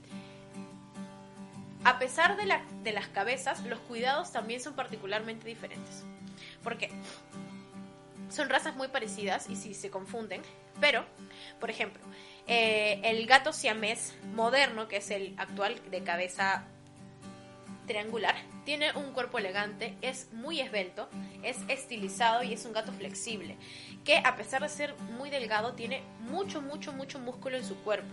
[1.83, 6.03] a pesar de, la- de las cabezas, los cuidados también son particularmente diferentes.
[6.63, 6.89] Porque
[8.29, 10.41] son razas muy parecidas y sí se confunden,
[10.79, 11.05] pero,
[11.59, 12.01] por ejemplo,
[12.47, 16.63] eh, el gato siamés moderno, que es el actual de cabeza
[17.85, 18.35] triangular,
[18.65, 21.09] tiene un cuerpo elegante, es muy esbelto,
[21.43, 23.57] es estilizado y es un gato flexible,
[24.03, 28.07] que a pesar de ser muy delgado tiene mucho, mucho, mucho músculo en su cuerpo.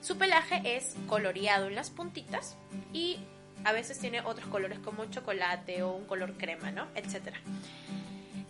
[0.00, 2.56] Su pelaje es coloreado en las puntitas
[2.92, 3.18] y
[3.64, 6.86] a veces tiene otros colores como chocolate o un color crema, ¿no?
[6.94, 7.38] Etcétera.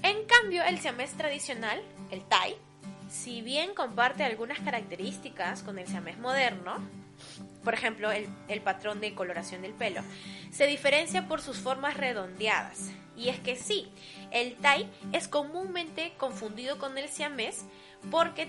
[0.02, 2.56] En cambio, el siamés tradicional, el Thai,
[3.10, 6.76] si bien comparte algunas características con el siamés moderno,
[7.64, 10.02] por ejemplo, el, el patrón de coloración del pelo,
[10.52, 12.90] se diferencia por sus formas redondeadas.
[13.16, 13.90] Y es que sí,
[14.30, 17.64] el Tai es comúnmente confundido con el siamés
[18.10, 18.48] porque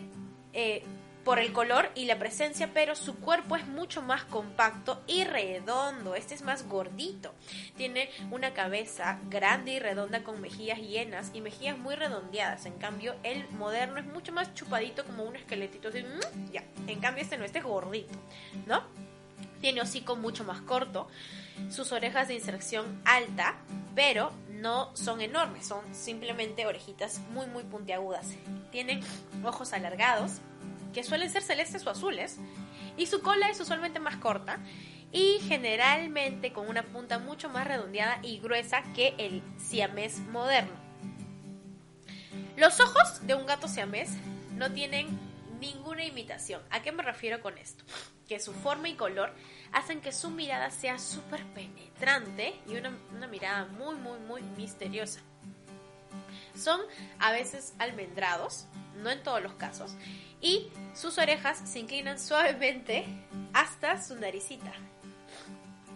[0.54, 0.84] eh,
[1.24, 6.16] por el color y la presencia, pero su cuerpo es mucho más compacto y redondo.
[6.16, 7.34] Este es más gordito.
[7.78, 12.66] Tiene una cabeza grande y redonda con mejillas llenas y mejillas muy redondeadas.
[12.66, 15.90] En cambio, el moderno es mucho más chupadito como un esqueletito.
[15.90, 16.64] Mm, ya.
[16.88, 18.18] En cambio, este no, este es gordito,
[18.66, 18.82] ¿no?
[19.62, 21.10] Tiene hocico mucho más corto,
[21.70, 23.58] sus orejas de inserción alta,
[23.94, 28.28] pero no son enormes, son simplemente orejitas muy muy puntiagudas.
[28.72, 29.02] Tienen
[29.44, 30.42] ojos alargados,
[30.94, 32.38] que suelen ser celestes o azules,
[32.98, 34.60] y su cola es usualmente más corta
[35.12, 40.74] y generalmente con una punta mucho más redondeada y gruesa que el siamés moderno.
[42.58, 44.12] Los ojos de un gato siamés
[44.52, 45.18] no tienen
[45.60, 46.62] ninguna imitación.
[46.70, 47.84] ¿A qué me refiero con esto?
[48.28, 49.34] Que su forma y color
[49.72, 55.22] hacen que su mirada sea súper penetrante y una, una mirada muy, muy, muy misteriosa.
[56.56, 56.82] Son
[57.20, 58.66] a veces almendrados,
[58.98, 59.92] no en todos los casos,
[60.42, 63.06] y sus orejas se inclinan suavemente
[63.54, 64.72] hasta su naricita.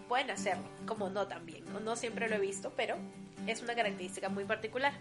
[0.07, 2.97] Pueden hacerlo, como no también, no, no siempre lo he visto, pero
[3.47, 4.93] es una característica muy particular.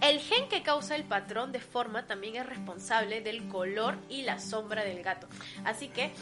[0.00, 4.38] El gen que causa el patrón de forma también es responsable del color y la
[4.38, 5.26] sombra del gato.
[5.64, 6.12] Así que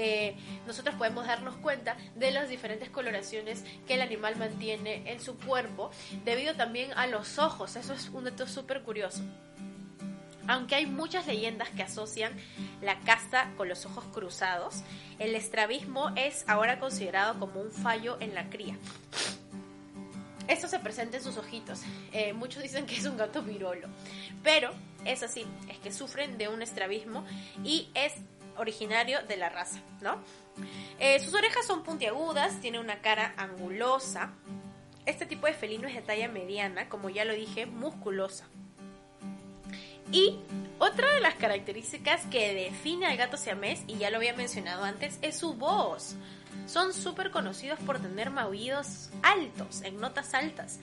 [0.00, 5.36] eh, nosotros podemos darnos cuenta de las diferentes coloraciones que el animal mantiene en su
[5.36, 5.90] cuerpo
[6.24, 7.74] debido también a los ojos.
[7.74, 9.24] Eso es un dato súper curioso.
[10.46, 12.32] Aunque hay muchas leyendas que asocian
[12.80, 14.84] la casta con los ojos cruzados,
[15.18, 18.78] el estrabismo es ahora considerado como un fallo en la cría.
[20.46, 21.80] Esto se presenta en sus ojitos.
[22.12, 23.88] Eh, muchos dicen que es un gato virolo,
[24.44, 24.70] pero
[25.04, 27.24] es así, es que sufren de un estrabismo
[27.64, 28.14] y es
[28.58, 30.18] originario de la raza, ¿no?
[30.98, 34.32] Eh, sus orejas son puntiagudas, tiene una cara angulosa.
[35.06, 38.46] Este tipo de felino es de talla mediana, como ya lo dije, musculosa.
[40.10, 40.38] Y
[40.78, 45.18] otra de las características que define al gato siamés, y ya lo había mencionado antes,
[45.22, 46.14] es su voz.
[46.66, 50.80] Son súper conocidos por tener maullidos altos, en notas altas,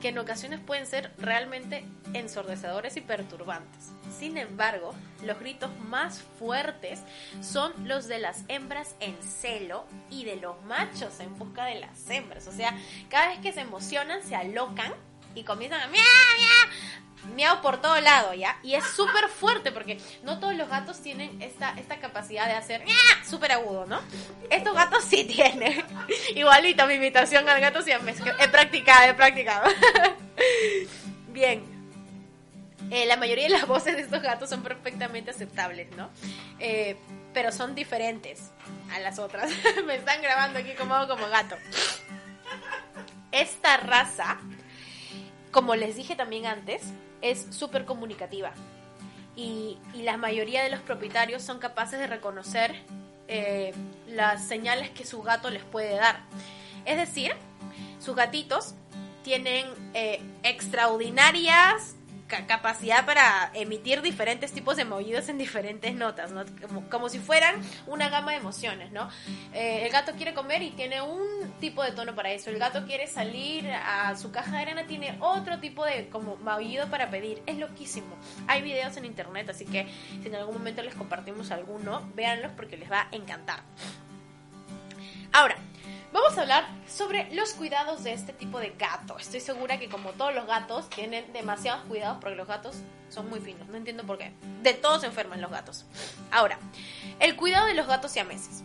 [0.00, 3.92] que en ocasiones pueden ser realmente ensordecedores y perturbantes.
[4.16, 4.94] Sin embargo,
[5.24, 7.00] los gritos más fuertes
[7.42, 12.08] son los de las hembras en celo y de los machos en busca de las
[12.08, 12.46] hembras.
[12.46, 12.76] O sea,
[13.08, 14.92] cada vez que se emocionan, se alocan
[15.34, 16.68] y comienzan a miau, miau,
[17.34, 18.58] miau por todo lado, ¿ya?
[18.62, 22.84] Y es súper fuerte porque no todos los gatos tienen esta, esta capacidad de hacer
[23.28, 24.00] súper agudo, ¿no?
[24.50, 25.84] Estos gatos sí tienen.
[26.34, 29.70] Igualito mi imitación al gato que He practicado, he practicado.
[31.28, 31.78] Bien.
[32.90, 36.08] Eh, la mayoría de las voces de estos gatos son perfectamente aceptables, ¿no?
[36.58, 36.96] Eh,
[37.34, 38.50] pero son diferentes
[38.90, 39.50] a las otras.
[39.86, 41.56] Me están grabando aquí como como gato.
[43.30, 44.38] Esta raza
[45.50, 46.82] como les dije también antes,
[47.22, 48.52] es súper comunicativa.
[49.36, 52.74] Y, y, la mayoría de los propietarios son capaces de reconocer
[53.28, 53.72] eh,
[54.08, 56.20] las señales que su gato les puede dar.
[56.84, 57.32] Es decir,
[58.00, 58.74] sus gatitos
[59.22, 61.94] tienen eh, extraordinarias
[62.28, 66.44] ca- capacidad para emitir diferentes tipos de maullidos en diferentes notas, ¿no?
[66.66, 67.56] como, como si fueran
[67.86, 69.08] una gama de emociones, ¿no?
[69.52, 72.50] Eh, el gato quiere comer y tiene un tipo de tono para eso.
[72.50, 76.86] El gato quiere salir a su caja de arena, tiene otro tipo de como maullido
[76.88, 77.42] para pedir.
[77.46, 78.14] Es loquísimo.
[78.46, 79.88] Hay videos en internet, así que
[80.22, 83.60] si en algún momento les compartimos alguno, véanlos porque les va a encantar.
[85.32, 85.56] Ahora,
[86.10, 89.18] Vamos a hablar sobre los cuidados de este tipo de gato.
[89.18, 92.76] Estoy segura que como todos los gatos tienen demasiados cuidados porque los gatos
[93.10, 93.68] son muy finos.
[93.68, 94.32] No entiendo por qué.
[94.62, 95.84] De todos se enferman los gatos.
[96.30, 96.58] Ahora,
[97.20, 98.62] el cuidado de los gatos siameses.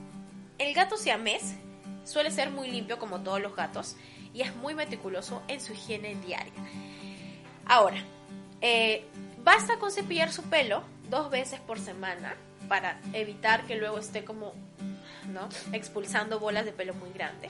[0.57, 1.55] El gato siamés
[2.05, 3.97] suele ser muy limpio como todos los gatos
[4.33, 6.53] y es muy meticuloso en su higiene diaria.
[7.65, 8.01] Ahora,
[8.61, 9.05] eh,
[9.43, 12.37] basta con cepillar su pelo dos veces por semana
[12.69, 14.53] para evitar que luego esté como
[15.28, 15.49] ¿no?
[15.71, 17.49] expulsando bolas de pelo muy grande.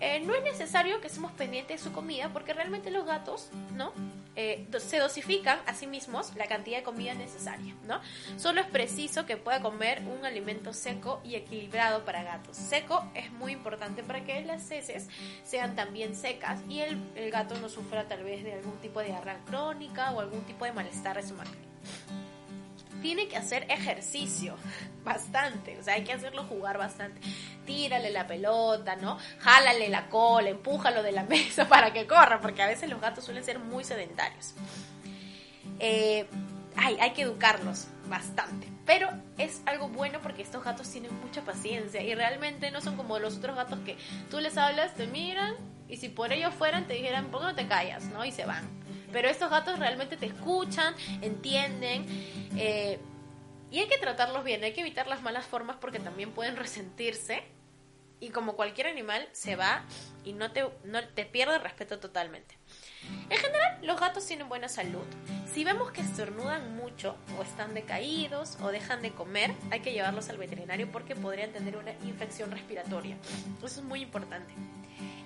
[0.00, 3.92] Eh, no es necesario que estemos pendientes de su comida porque realmente los gatos ¿no?
[4.36, 7.74] Eh, se dosifican a sí mismos la cantidad de comida necesaria.
[7.86, 8.00] ¿no?
[8.36, 12.56] Solo es preciso que pueda comer un alimento seco y equilibrado para gatos.
[12.56, 15.08] Seco es muy importante para que las heces
[15.44, 19.06] sean también secas y el, el gato no sufra tal vez de algún tipo de
[19.06, 21.54] diarrea crónica o algún tipo de malestar estomacal
[23.04, 24.56] tiene que hacer ejercicio
[25.04, 27.20] bastante, o sea, hay que hacerlo jugar bastante.
[27.66, 29.18] Tírale la pelota, ¿no?
[29.40, 33.22] Jálale la cola, empújalo de la mesa para que corra, porque a veces los gatos
[33.22, 34.54] suelen ser muy sedentarios.
[35.80, 36.26] Eh,
[36.76, 38.68] ay, hay que educarlos bastante.
[38.86, 43.18] Pero es algo bueno porque estos gatos tienen mucha paciencia y realmente no son como
[43.18, 43.98] los otros gatos que
[44.30, 45.56] tú les hablas, te miran
[45.90, 48.04] y si por ellos fueran te dijeran, ¿por qué no te callas?
[48.06, 48.24] ¿no?
[48.24, 48.64] Y se van.
[49.14, 52.04] Pero estos gatos realmente te escuchan, entienden.
[52.58, 52.98] eh,
[53.70, 57.42] y hay que tratarlos bien, hay que evitar las malas formas porque también pueden resentirse.
[58.20, 59.84] Y como cualquier animal, se va
[60.24, 62.56] y no te, no te pierde el respeto totalmente.
[63.28, 65.04] En general, los gatos tienen buena salud.
[65.52, 70.28] Si vemos que estornudan mucho, o están decaídos, o dejan de comer, hay que llevarlos
[70.28, 73.16] al veterinario porque podrían tener una infección respiratoria.
[73.58, 74.52] Eso es muy importante.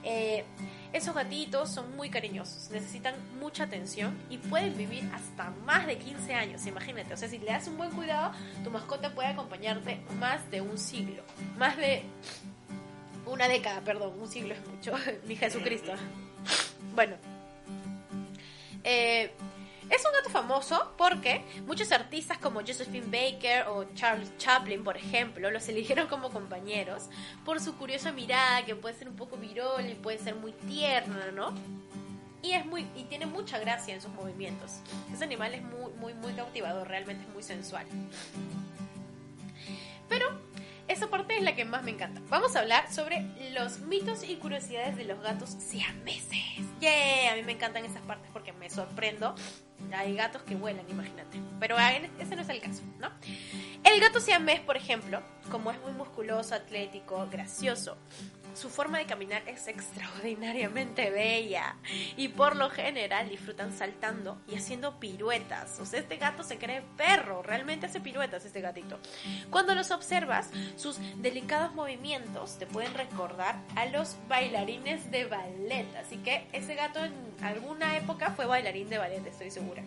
[0.03, 0.45] Eh,
[0.93, 6.34] esos gatitos son muy cariñosos, necesitan mucha atención y pueden vivir hasta más de 15
[6.34, 7.12] años, imagínate.
[7.14, 8.32] O sea, si le das un buen cuidado,
[8.64, 11.22] tu mascota puede acompañarte más de un siglo.
[11.57, 12.03] Más de
[13.26, 14.95] una década, perdón, un siglo es mucho.
[15.26, 15.93] Ni Jesucristo.
[16.95, 17.16] Bueno.
[18.84, 19.32] Eh,
[19.91, 25.51] es un gato famoso porque muchos artistas como Josephine Baker o Charles Chaplin, por ejemplo,
[25.51, 27.09] los eligieron como compañeros
[27.45, 31.30] por su curiosa mirada que puede ser un poco virol y puede ser muy tierna,
[31.32, 31.55] ¿no?
[32.43, 34.80] Y es muy y tiene mucha gracia en sus movimientos.
[35.12, 37.86] Ese animal es muy muy muy cautivador, realmente es muy sensual.
[40.09, 40.26] Pero
[40.86, 42.20] esa parte es la que más me encanta.
[42.28, 46.64] Vamos a hablar sobre los mitos y curiosidades de los gatos siameses.
[46.80, 47.32] ¡Yeah!
[47.32, 49.34] A mí me encantan esas partes porque me sorprendo.
[49.94, 51.40] Hay gatos que vuelan, imagínate.
[51.60, 53.10] Pero en- ese no es el caso, ¿no?
[53.84, 57.96] El gato siamés, por ejemplo, como es muy musculoso, atlético, gracioso,
[58.59, 61.76] su forma de caminar es extraordinariamente bella
[62.16, 65.78] y por lo general disfrutan saltando y haciendo piruetas.
[65.78, 68.98] O sea, este gato se cree perro, realmente hace piruetas este gatito.
[69.50, 75.86] Cuando los observas, sus delicados movimientos te pueden recordar a los bailarines de ballet.
[75.96, 79.84] Así que ese gato en alguna época fue bailarín de ballet, estoy segura.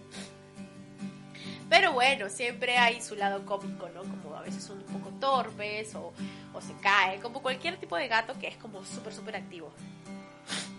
[1.71, 4.01] Pero bueno, siempre hay su lado cómico, ¿no?
[4.01, 6.11] Como a veces son un poco torpes o,
[6.53, 9.71] o se cae, como cualquier tipo de gato que es como súper, súper activo.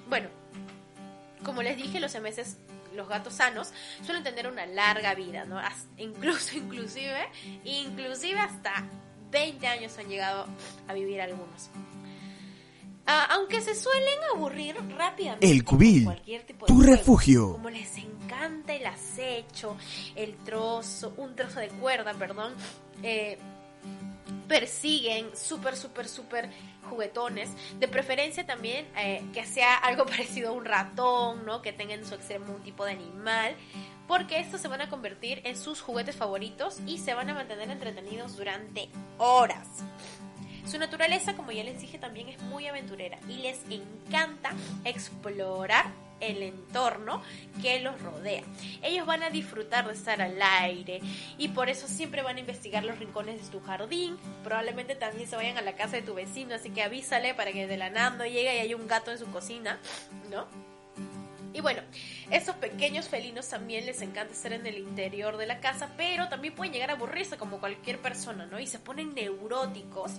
[0.08, 0.28] Bueno,
[1.44, 2.56] como les dije, los MS,
[2.94, 3.72] los gatos sanos,
[4.04, 5.60] suelen tener una larga vida, ¿no?
[5.96, 7.28] Incluso, inclusive,
[7.64, 8.84] inclusive hasta
[9.30, 10.46] 20 años han llegado
[10.88, 11.70] a vivir algunos.
[13.04, 15.50] Ah, aunque se suelen aburrir rápidamente.
[15.50, 16.92] El cubil, cualquier tipo de tu juego.
[16.96, 17.52] refugio.
[17.52, 19.76] Como les encanta el acecho,
[20.14, 22.54] el trozo, un trozo de cuerda, perdón.
[23.02, 23.38] eh,
[24.48, 26.50] persiguen súper, súper, súper
[26.88, 27.50] juguetones.
[27.78, 31.62] De preferencia también eh, que sea algo parecido a un ratón, ¿no?
[31.62, 33.54] Que tenga en su extremo un tipo de animal.
[34.08, 37.70] Porque estos se van a convertir en sus juguetes favoritos y se van a mantener
[37.70, 39.68] entretenidos durante horas.
[40.66, 44.52] Su naturaleza, como ya les dije, también es muy aventurera y les encanta
[44.84, 45.86] explorar
[46.22, 47.22] el entorno
[47.60, 48.42] que los rodea.
[48.82, 51.00] Ellos van a disfrutar de estar al aire
[51.38, 54.16] y por eso siempre van a investigar los rincones de tu jardín.
[54.42, 57.66] Probablemente también se vayan a la casa de tu vecino, así que avísale para que
[57.66, 59.78] de la nada no llegue y hay un gato en su cocina,
[60.30, 60.71] ¿no?
[61.54, 61.82] Y bueno,
[62.30, 66.54] estos pequeños felinos también les encanta estar en el interior de la casa, pero también
[66.54, 68.58] pueden llegar a aburrirse como cualquier persona, ¿no?
[68.58, 70.12] Y se ponen neuróticos.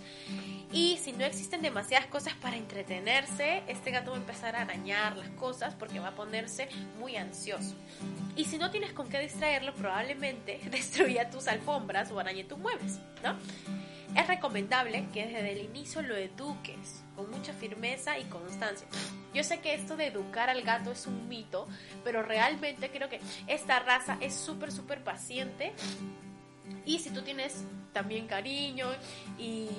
[0.72, 5.18] Y si no existen demasiadas cosas para entretenerse, este gato va a empezar a arañar
[5.18, 6.70] las cosas porque va a ponerse
[7.00, 7.76] muy ansioso.
[8.36, 13.00] Y si no tienes con qué distraerlo, probablemente destruya tus alfombras o arañe tus muebles,
[13.24, 13.36] ¿no?
[14.16, 18.88] Es recomendable que desde el inicio lo eduques con mucha firmeza y constancia.
[19.34, 21.68] Yo sé que esto de educar al gato es un mito,
[22.04, 25.74] pero realmente creo que esta raza es súper, súper paciente.
[26.86, 28.88] Y si tú tienes también cariño
[29.40, 29.70] y,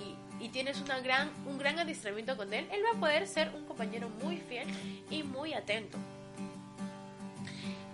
[0.40, 3.64] y tienes una gran, un gran adiestramiento con él, él va a poder ser un
[3.64, 4.66] compañero muy fiel
[5.10, 5.98] y muy atento.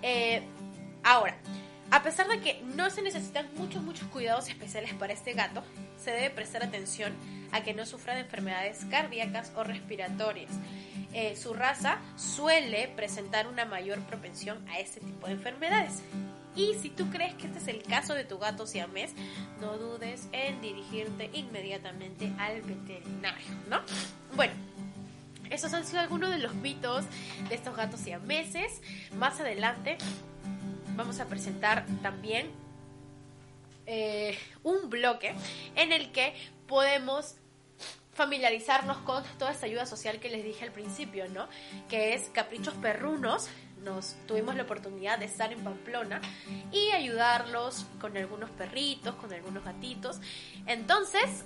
[0.02, 0.42] Eh,
[1.02, 1.36] ahora,
[1.90, 5.62] a pesar de que no se necesitan muchos, muchos cuidados especiales para este gato,
[6.02, 7.12] se debe prestar atención
[7.52, 10.50] a que no sufra de enfermedades cardíacas o respiratorias.
[11.12, 16.02] Eh, su raza suele presentar una mayor propensión a este tipo de enfermedades.
[16.56, 19.12] Y si tú crees que este es el caso de tu gato siamés,
[19.60, 23.80] no dudes en dirigirte inmediatamente al veterinario, ¿no?
[24.34, 24.52] Bueno,
[25.50, 27.04] esos han sido algunos de los mitos
[27.48, 28.80] de estos gatos siameses.
[29.16, 29.96] Más adelante
[30.96, 32.50] vamos a presentar también
[33.92, 35.34] eh, un bloque
[35.74, 36.32] en el que
[36.68, 37.34] podemos
[38.12, 41.48] familiarizarnos con toda esta ayuda social que les dije al principio, ¿no?
[41.88, 43.48] Que es Caprichos Perrunos.
[43.82, 46.20] Nos tuvimos la oportunidad de estar en Pamplona
[46.70, 50.20] y ayudarlos con algunos perritos, con algunos gatitos.
[50.66, 51.44] Entonces,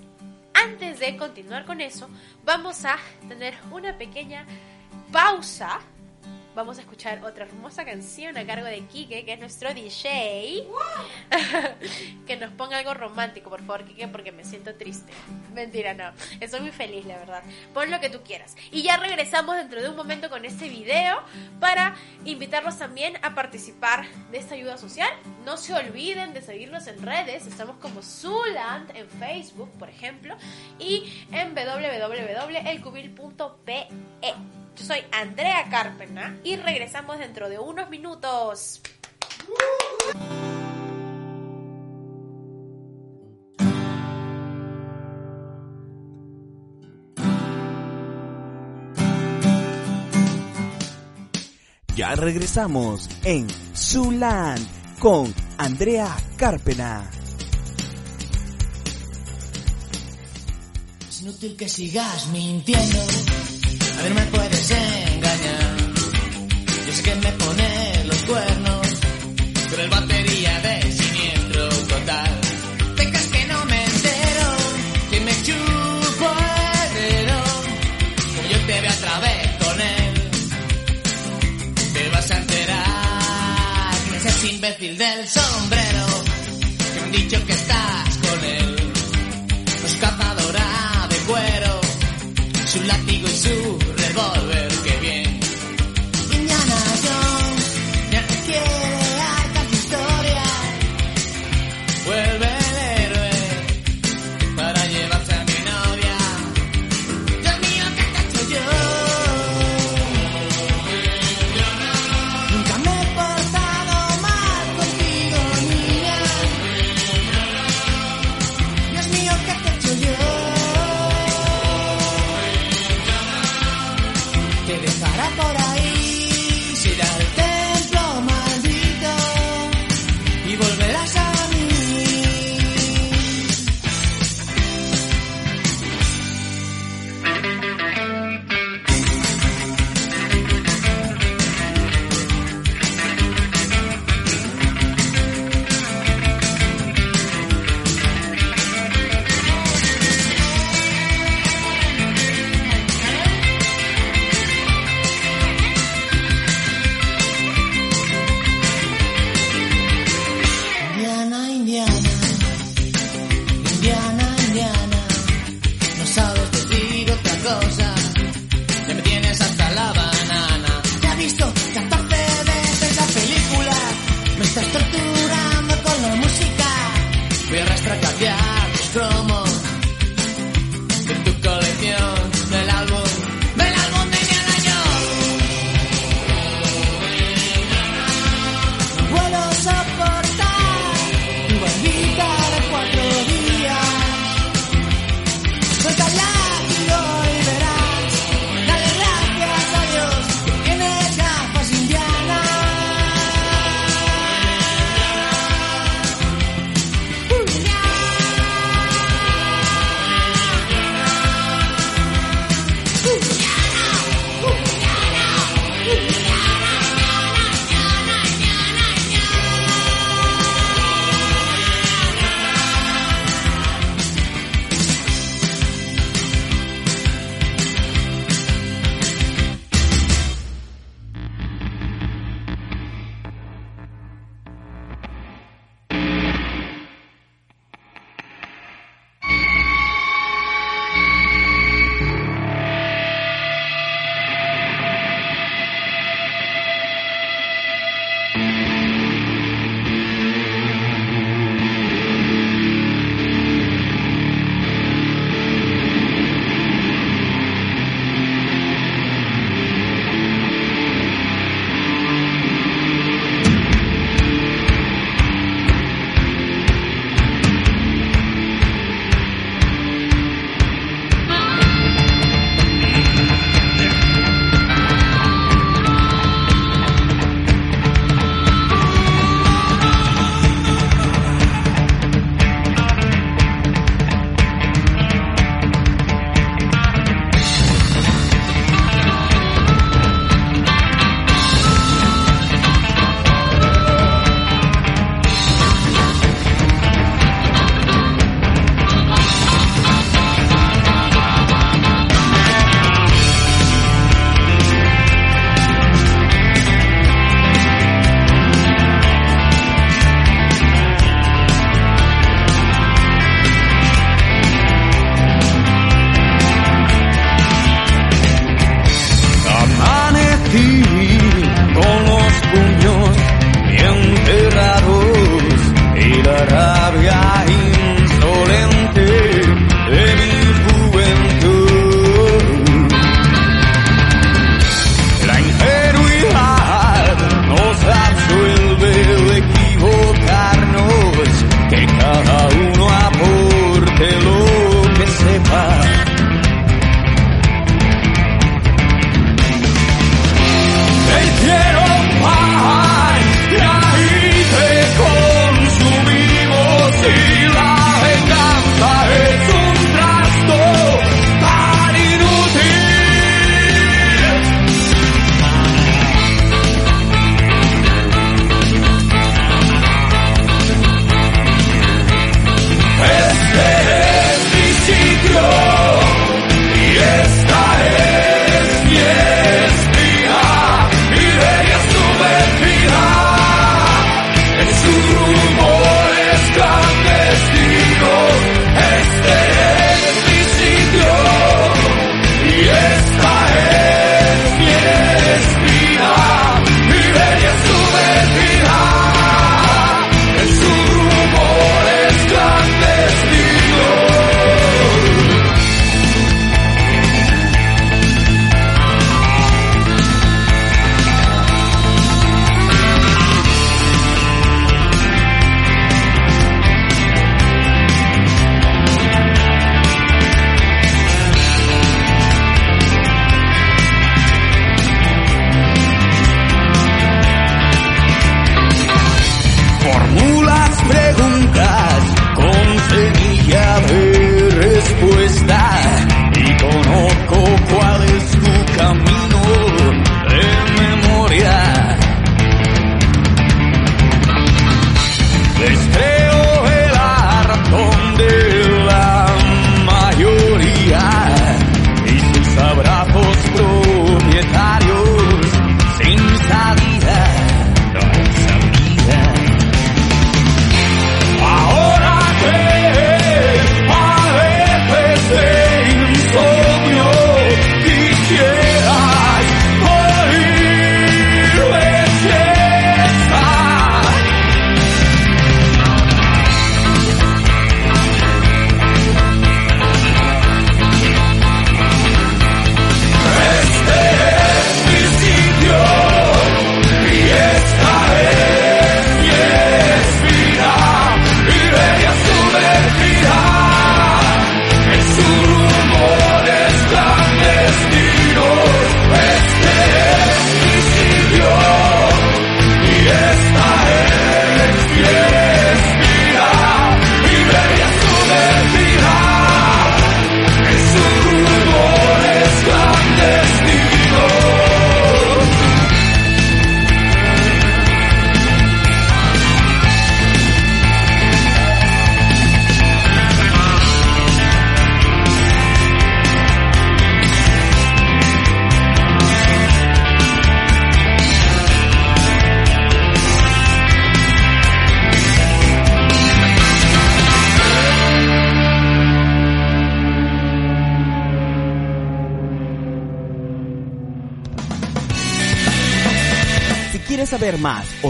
[0.53, 2.07] antes de continuar con eso,
[2.43, 4.45] vamos a tener una pequeña
[5.11, 5.79] pausa
[6.55, 10.63] vamos a escuchar otra hermosa canción a cargo de Kike, que es nuestro DJ.
[12.25, 15.11] que nos ponga algo romántico, por favor, Kike, porque me siento triste.
[15.53, 16.13] Mentira, no.
[16.39, 17.43] Estoy muy feliz, la verdad.
[17.73, 18.55] Pon lo que tú quieras.
[18.71, 21.17] Y ya regresamos dentro de un momento con este video
[21.59, 25.09] para invitarlos también a participar de esta ayuda social.
[25.43, 27.47] No se olviden de seguirnos en redes.
[27.47, 30.37] Estamos como Zuland en Facebook, por ejemplo,
[30.79, 33.87] y en www.elcubil.pe.
[34.75, 38.81] Yo soy Andrea Carpena y regresamos dentro de unos minutos.
[51.95, 54.67] Ya regresamos en Zuland
[54.99, 57.09] con Andrea Carpena.
[61.07, 62.99] Es inútil que sigas mintiendo.
[63.97, 65.77] A ver, no me puedes engañar.
[66.85, 68.87] Yo sé que me pone los cuernos,
[69.69, 70.14] pero el batería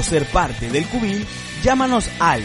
[0.06, 1.26] ser parte del cubil,
[1.64, 2.44] llámanos al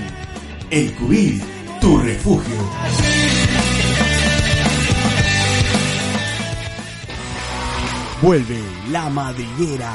[0.69, 1.41] El Cubil,
[1.79, 2.57] tu refugio.
[8.21, 8.59] Vuelve
[8.89, 9.93] la madriguera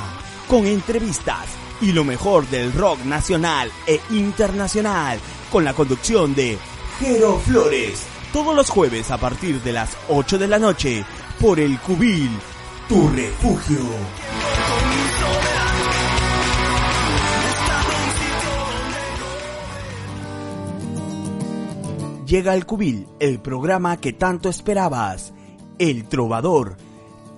[0.49, 1.47] con entrevistas
[1.83, 5.19] y lo mejor del rock nacional e internacional
[5.53, 6.59] con la conducción de
[6.99, 11.05] Jero Flores, todos los jueves a partir de las 8 de la noche
[11.39, 12.31] por el Cubil.
[12.89, 13.79] tu refugio.
[22.27, 25.33] Llega el Cubil, el programa que tanto esperabas,
[25.79, 26.77] El Trovador,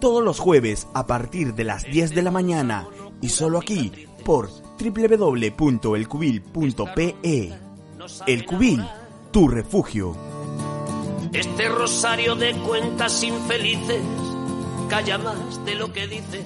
[0.01, 2.89] todos los jueves a partir de las 10 de la mañana
[3.21, 3.93] y solo aquí
[4.25, 4.49] por
[4.79, 7.53] www.elcubil.pe.
[8.27, 8.83] El Cubil,
[9.31, 10.17] tu refugio.
[11.33, 14.03] Este rosario de cuentas infelices
[14.89, 16.43] calla más de lo que dice,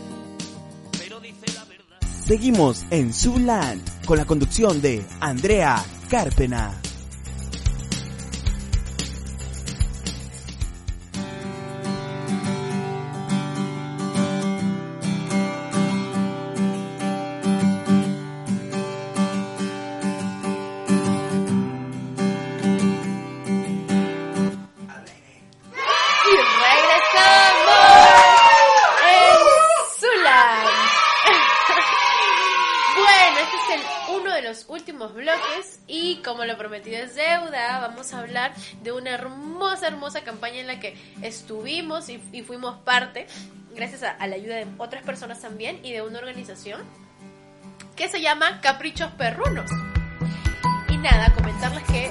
[0.99, 1.97] pero dice la verdad.
[2.27, 6.83] Seguimos en Subland con la conducción de Andrea Carpena.
[37.95, 42.77] Vamos a hablar de una hermosa, hermosa campaña en la que estuvimos y, y fuimos
[42.81, 43.29] parte,
[43.77, 46.83] gracias a, a la ayuda de otras personas también y de una organización
[47.95, 49.71] que se llama Caprichos Perrunos.
[50.89, 52.11] Y nada, comentarles que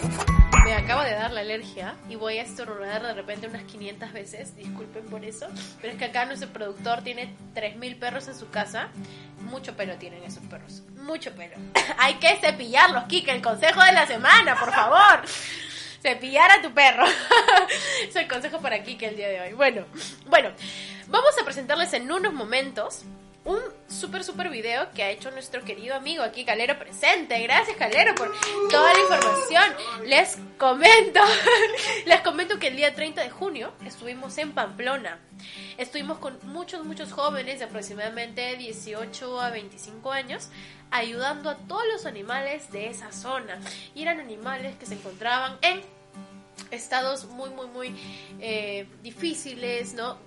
[0.63, 4.55] me acaba de dar la alergia y voy a estornudar de repente unas 500 veces,
[4.55, 5.47] disculpen por eso,
[5.81, 8.87] pero es que acá nuestro productor tiene 3.000 perros en su casa,
[9.41, 11.57] mucho pelo tienen esos perros, mucho pelo.
[11.97, 15.21] Hay que cepillarlos, Kike, el consejo de la semana, por favor.
[16.03, 17.05] Cepillar a tu perro.
[18.07, 19.53] es el consejo para Kike el día de hoy.
[19.53, 19.85] Bueno,
[20.25, 20.51] bueno,
[21.07, 23.03] vamos a presentarles en unos momentos
[23.45, 27.41] un súper, súper video que ha hecho nuestro querido amigo aquí, Calero Presente.
[27.43, 28.31] Gracias, Calero, por
[28.69, 29.63] toda la información.
[30.05, 31.19] Les comento,
[32.05, 35.19] les comento que el día 30 de junio estuvimos en Pamplona.
[35.77, 40.49] Estuvimos con muchos, muchos jóvenes de aproximadamente 18 a 25 años
[40.91, 43.59] ayudando a todos los animales de esa zona.
[43.95, 45.81] Y eran animales que se encontraban en
[46.71, 47.95] estados muy, muy, muy
[48.39, 50.17] eh, difíciles, ¿no?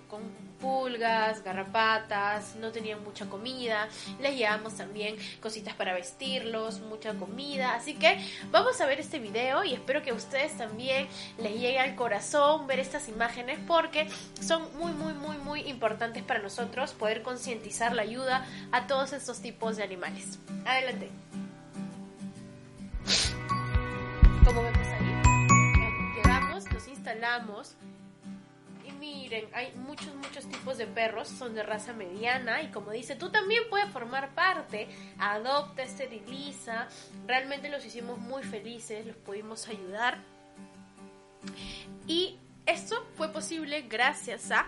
[0.66, 3.88] Pulgas, garrapatas, no tenían mucha comida,
[4.18, 8.18] les llevamos también cositas para vestirlos, mucha comida, así que
[8.50, 11.06] vamos a ver este video y espero que a ustedes también
[11.38, 14.08] les llegue al corazón ver estas imágenes porque
[14.40, 19.40] son muy, muy, muy, muy importantes para nosotros poder concientizar la ayuda a todos estos
[19.40, 20.40] tipos de animales.
[20.64, 21.10] Adelante.
[24.44, 27.76] Como vemos ahí, llegamos, los instalamos
[29.06, 33.30] miren, hay muchos, muchos tipos de perros, son de raza mediana y como dice, tú
[33.30, 34.88] también puedes formar parte,
[35.18, 36.88] adopta, esteriliza,
[37.26, 40.18] realmente los hicimos muy felices, los pudimos ayudar
[42.06, 44.66] y esto fue posible gracias a,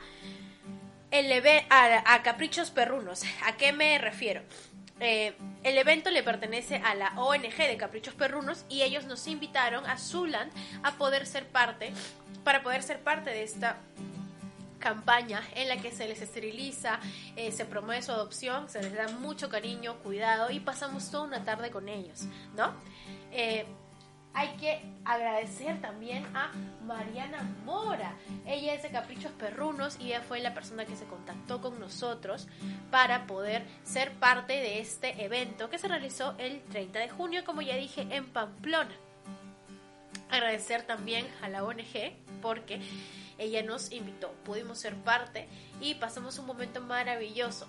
[1.10, 1.32] el
[1.68, 3.22] a, a Caprichos Perrunos.
[3.44, 4.42] ¿A qué me refiero?
[5.00, 9.84] Eh, el evento le pertenece a la ONG de Caprichos Perrunos y ellos nos invitaron
[9.86, 10.52] a Zuland
[10.84, 11.92] a poder ser parte,
[12.44, 13.78] para poder ser parte de esta
[14.78, 17.00] campaña en la que se les esteriliza,
[17.36, 21.44] eh, se promueve su adopción, se les da mucho cariño, cuidado y pasamos toda una
[21.44, 22.24] tarde con ellos,
[22.56, 22.72] ¿no?
[23.32, 23.66] Eh,
[24.34, 26.52] hay que agradecer también a
[26.86, 28.14] Mariana Mora.
[28.46, 32.46] Ella es de Caprichos Perrunos y ella fue la persona que se contactó con nosotros
[32.90, 37.62] para poder ser parte de este evento que se realizó el 30 de junio, como
[37.62, 38.94] ya dije, en Pamplona.
[40.30, 42.12] Agradecer también a la ONG
[42.42, 42.80] porque
[43.38, 45.48] ella nos invitó, pudimos ser parte
[45.80, 47.66] y pasamos un momento maravilloso.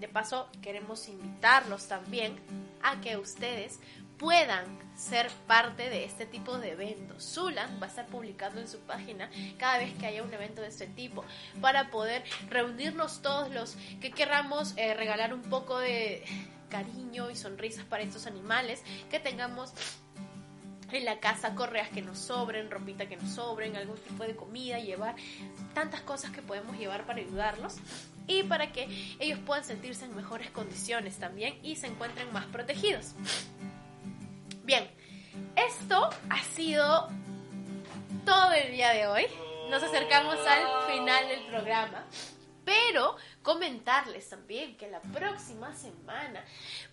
[0.00, 2.36] De paso, queremos invitarlos también
[2.82, 3.78] a que ustedes
[4.18, 4.64] puedan
[4.96, 7.22] ser parte de este tipo de eventos.
[7.22, 10.68] Zulan va a estar publicando en su página cada vez que haya un evento de
[10.68, 11.24] este tipo
[11.60, 16.24] para poder reunirnos todos los que querramos eh, regalar un poco de
[16.70, 19.72] cariño y sonrisas para estos animales, que tengamos
[20.92, 24.78] en la casa, correas que nos sobren, ropita que nos sobren, algún tipo de comida,
[24.78, 25.16] llevar
[25.74, 27.76] tantas cosas que podemos llevar para ayudarlos
[28.26, 33.14] y para que ellos puedan sentirse en mejores condiciones también y se encuentren más protegidos.
[34.64, 34.90] Bien,
[35.54, 37.08] esto ha sido
[38.24, 39.26] todo el día de hoy.
[39.70, 42.04] Nos acercamos al final del programa.
[42.64, 43.16] Pero
[43.46, 46.44] comentarles también que la próxima semana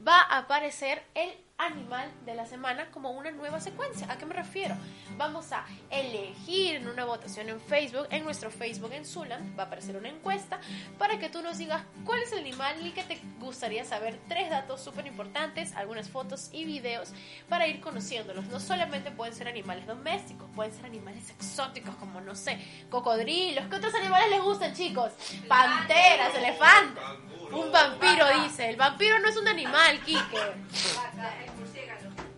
[0.07, 4.11] va a aparecer el animal de la semana como una nueva secuencia.
[4.11, 4.75] ¿A qué me refiero?
[5.17, 9.65] Vamos a elegir en una votación en Facebook, en nuestro Facebook en Zuland, va a
[9.67, 10.59] aparecer una encuesta
[10.97, 14.19] para que tú nos digas cuál es el animal y que te gustaría saber.
[14.27, 17.13] Tres datos súper importantes, algunas fotos y videos
[17.49, 18.45] para ir conociéndolos.
[18.47, 23.67] No solamente pueden ser animales domésticos, pueden ser animales exóticos como, no sé, cocodrilos.
[23.67, 25.11] ¿Qué otros animales les gustan, chicos?
[25.47, 27.03] Panteras, elefantes.
[27.51, 28.69] Un vampiro dice.
[28.69, 30.37] El vampiro no es un animal, Kike.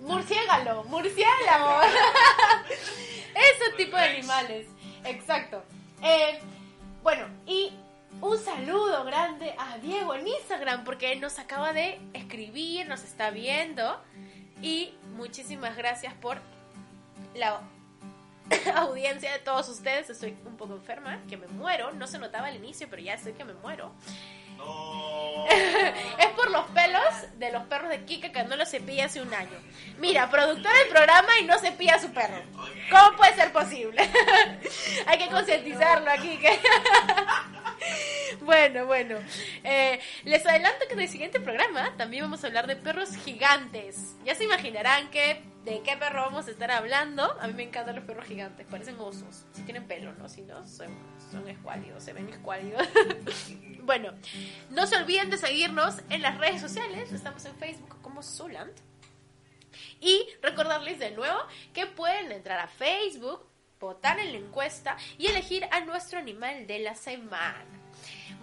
[0.02, 1.82] Murciélago, murciélago.
[3.34, 4.68] Ese tipo de animales.
[5.04, 5.64] Exacto.
[6.04, 6.40] Eh,
[7.02, 7.72] bueno, y
[8.22, 13.30] un saludo grande a Diego en Instagram porque él nos acaba de escribir, nos está
[13.30, 14.02] viendo.
[14.62, 16.40] Y muchísimas gracias por
[17.34, 17.62] la
[18.76, 20.10] audiencia de todos ustedes.
[20.10, 21.92] Estoy un poco enferma, que me muero.
[21.94, 23.94] No se notaba al inicio, pero ya estoy que me muero.
[26.18, 27.04] es por los pelos
[27.38, 29.58] de los perros de Kika que no los cepilla hace un año.
[30.00, 32.42] Mira, productor del programa y no cepilla a su perro.
[32.90, 34.02] ¿Cómo puede ser posible?
[35.08, 36.38] Hay que concientizarlo aquí.
[36.38, 36.60] que-
[38.42, 39.18] bueno, bueno.
[39.64, 44.16] Eh, les adelanto que en el siguiente programa también vamos a hablar de perros gigantes.
[44.24, 47.24] Ya se imaginarán que de qué perro vamos a estar hablando.
[47.42, 49.46] A mí me encantan los perros gigantes, parecen osos.
[49.52, 50.30] Si tienen pelo, ¿no?
[50.30, 50.88] Si no, son,
[51.32, 52.88] son escuálidos, se ven escuálidos.
[53.82, 54.14] bueno,
[54.70, 57.12] no se olviden de seguirnos en las redes sociales.
[57.12, 58.74] Estamos en Facebook como Zuland.
[60.00, 61.40] Y recordarles de nuevo
[61.74, 63.50] que pueden entrar a Facebook,
[63.80, 67.85] votar en la encuesta y elegir a nuestro animal de la semana.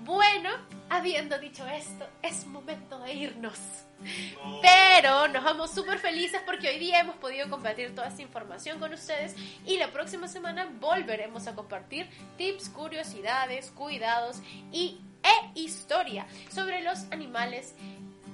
[0.05, 0.51] Bueno,
[0.91, 3.59] habiendo dicho esto, es momento de irnos.
[4.61, 8.93] Pero nos vamos súper felices porque hoy día hemos podido compartir toda esta información con
[8.93, 16.83] ustedes y la próxima semana volveremos a compartir tips, curiosidades, cuidados y e historia sobre
[16.83, 17.75] los animales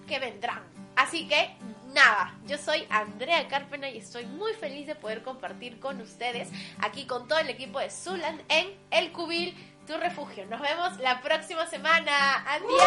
[0.07, 0.63] que vendrán.
[0.97, 1.51] Así que
[1.95, 7.07] nada, yo soy Andrea Carpena y estoy muy feliz de poder compartir con ustedes aquí
[7.07, 9.55] con todo el equipo de Zuland en El Cubil,
[9.89, 10.45] tu refugio.
[10.47, 12.45] Nos vemos la próxima semana.
[12.47, 12.83] Adiós.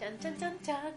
[0.00, 0.92] Chan, chan, chan, chan.